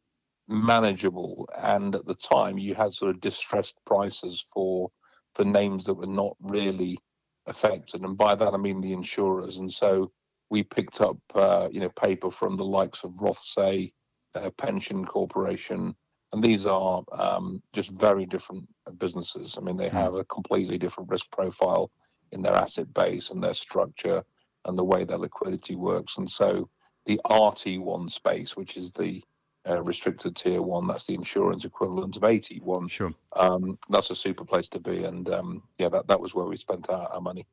manageable. 0.48 1.46
And 1.58 1.94
at 1.94 2.06
the 2.06 2.14
time, 2.14 2.56
you 2.56 2.74
had 2.74 2.92
sort 2.92 3.14
of 3.14 3.20
distressed 3.20 3.76
prices 3.84 4.44
for 4.52 4.90
for 5.34 5.44
names 5.44 5.84
that 5.84 5.94
were 5.94 6.06
not 6.06 6.34
really 6.40 6.98
affected, 7.46 8.02
and 8.02 8.16
by 8.16 8.34
that 8.34 8.54
I 8.54 8.56
mean 8.56 8.80
the 8.80 8.94
insurers. 8.94 9.58
And 9.58 9.70
so 9.70 10.10
we 10.50 10.62
picked 10.62 11.02
up, 11.02 11.18
uh, 11.34 11.68
you 11.70 11.80
know, 11.80 11.90
paper 11.90 12.30
from 12.30 12.56
the 12.56 12.64
likes 12.64 13.04
of 13.04 13.12
Rothesay, 13.12 13.92
uh, 14.38 14.50
Pension 14.50 15.04
Corporation, 15.04 15.94
and 16.32 16.42
these 16.42 16.66
are 16.66 17.02
um, 17.12 17.62
just 17.72 17.90
very 17.92 18.26
different 18.26 18.66
businesses. 18.98 19.56
I 19.56 19.62
mean, 19.62 19.76
they 19.76 19.88
have 19.88 20.14
a 20.14 20.24
completely 20.24 20.78
different 20.78 21.10
risk 21.10 21.30
profile 21.30 21.90
in 22.32 22.42
their 22.42 22.52
asset 22.52 22.92
base 22.92 23.30
and 23.30 23.42
their 23.42 23.54
structure 23.54 24.22
and 24.66 24.76
the 24.76 24.84
way 24.84 25.04
their 25.04 25.18
liquidity 25.18 25.76
works. 25.76 26.18
And 26.18 26.28
so 26.28 26.68
the 27.06 27.20
RT1 27.24 28.10
space, 28.10 28.56
which 28.56 28.76
is 28.76 28.92
the 28.92 29.22
uh, 29.68 29.82
restricted 29.82 30.36
tier 30.36 30.60
one, 30.60 30.86
that's 30.86 31.06
the 31.06 31.14
insurance 31.14 31.64
equivalent 31.64 32.16
of 32.16 32.22
AT1. 32.22 32.90
Sure. 32.90 33.12
Um, 33.34 33.78
that's 33.88 34.10
a 34.10 34.14
super 34.14 34.44
place 34.44 34.68
to 34.68 34.80
be. 34.80 35.04
And 35.04 35.28
um, 35.30 35.62
yeah, 35.78 35.88
that, 35.88 36.06
that 36.08 36.20
was 36.20 36.34
where 36.34 36.46
we 36.46 36.56
spent 36.56 36.90
our, 36.90 37.08
our 37.08 37.20
money. 37.20 37.46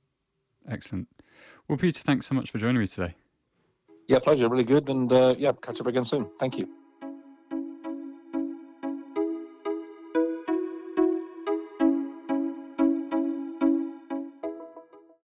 Excellent. 0.70 1.08
Well, 1.68 1.78
Peter, 1.78 2.02
thanks 2.02 2.28
so 2.28 2.36
much 2.36 2.52
for 2.52 2.58
joining 2.58 2.82
me 2.82 2.88
today. 2.88 3.16
Yeah, 4.08 4.20
pleasure. 4.20 4.48
Really 4.50 4.64
good. 4.64 4.90
And 4.90 5.12
uh, 5.12 5.36
yeah, 5.38 5.52
catch 5.62 5.82
up 5.82 5.88
again 5.88 6.06
soon. 6.06 6.30
Thank 6.40 6.58
you. 6.58 6.85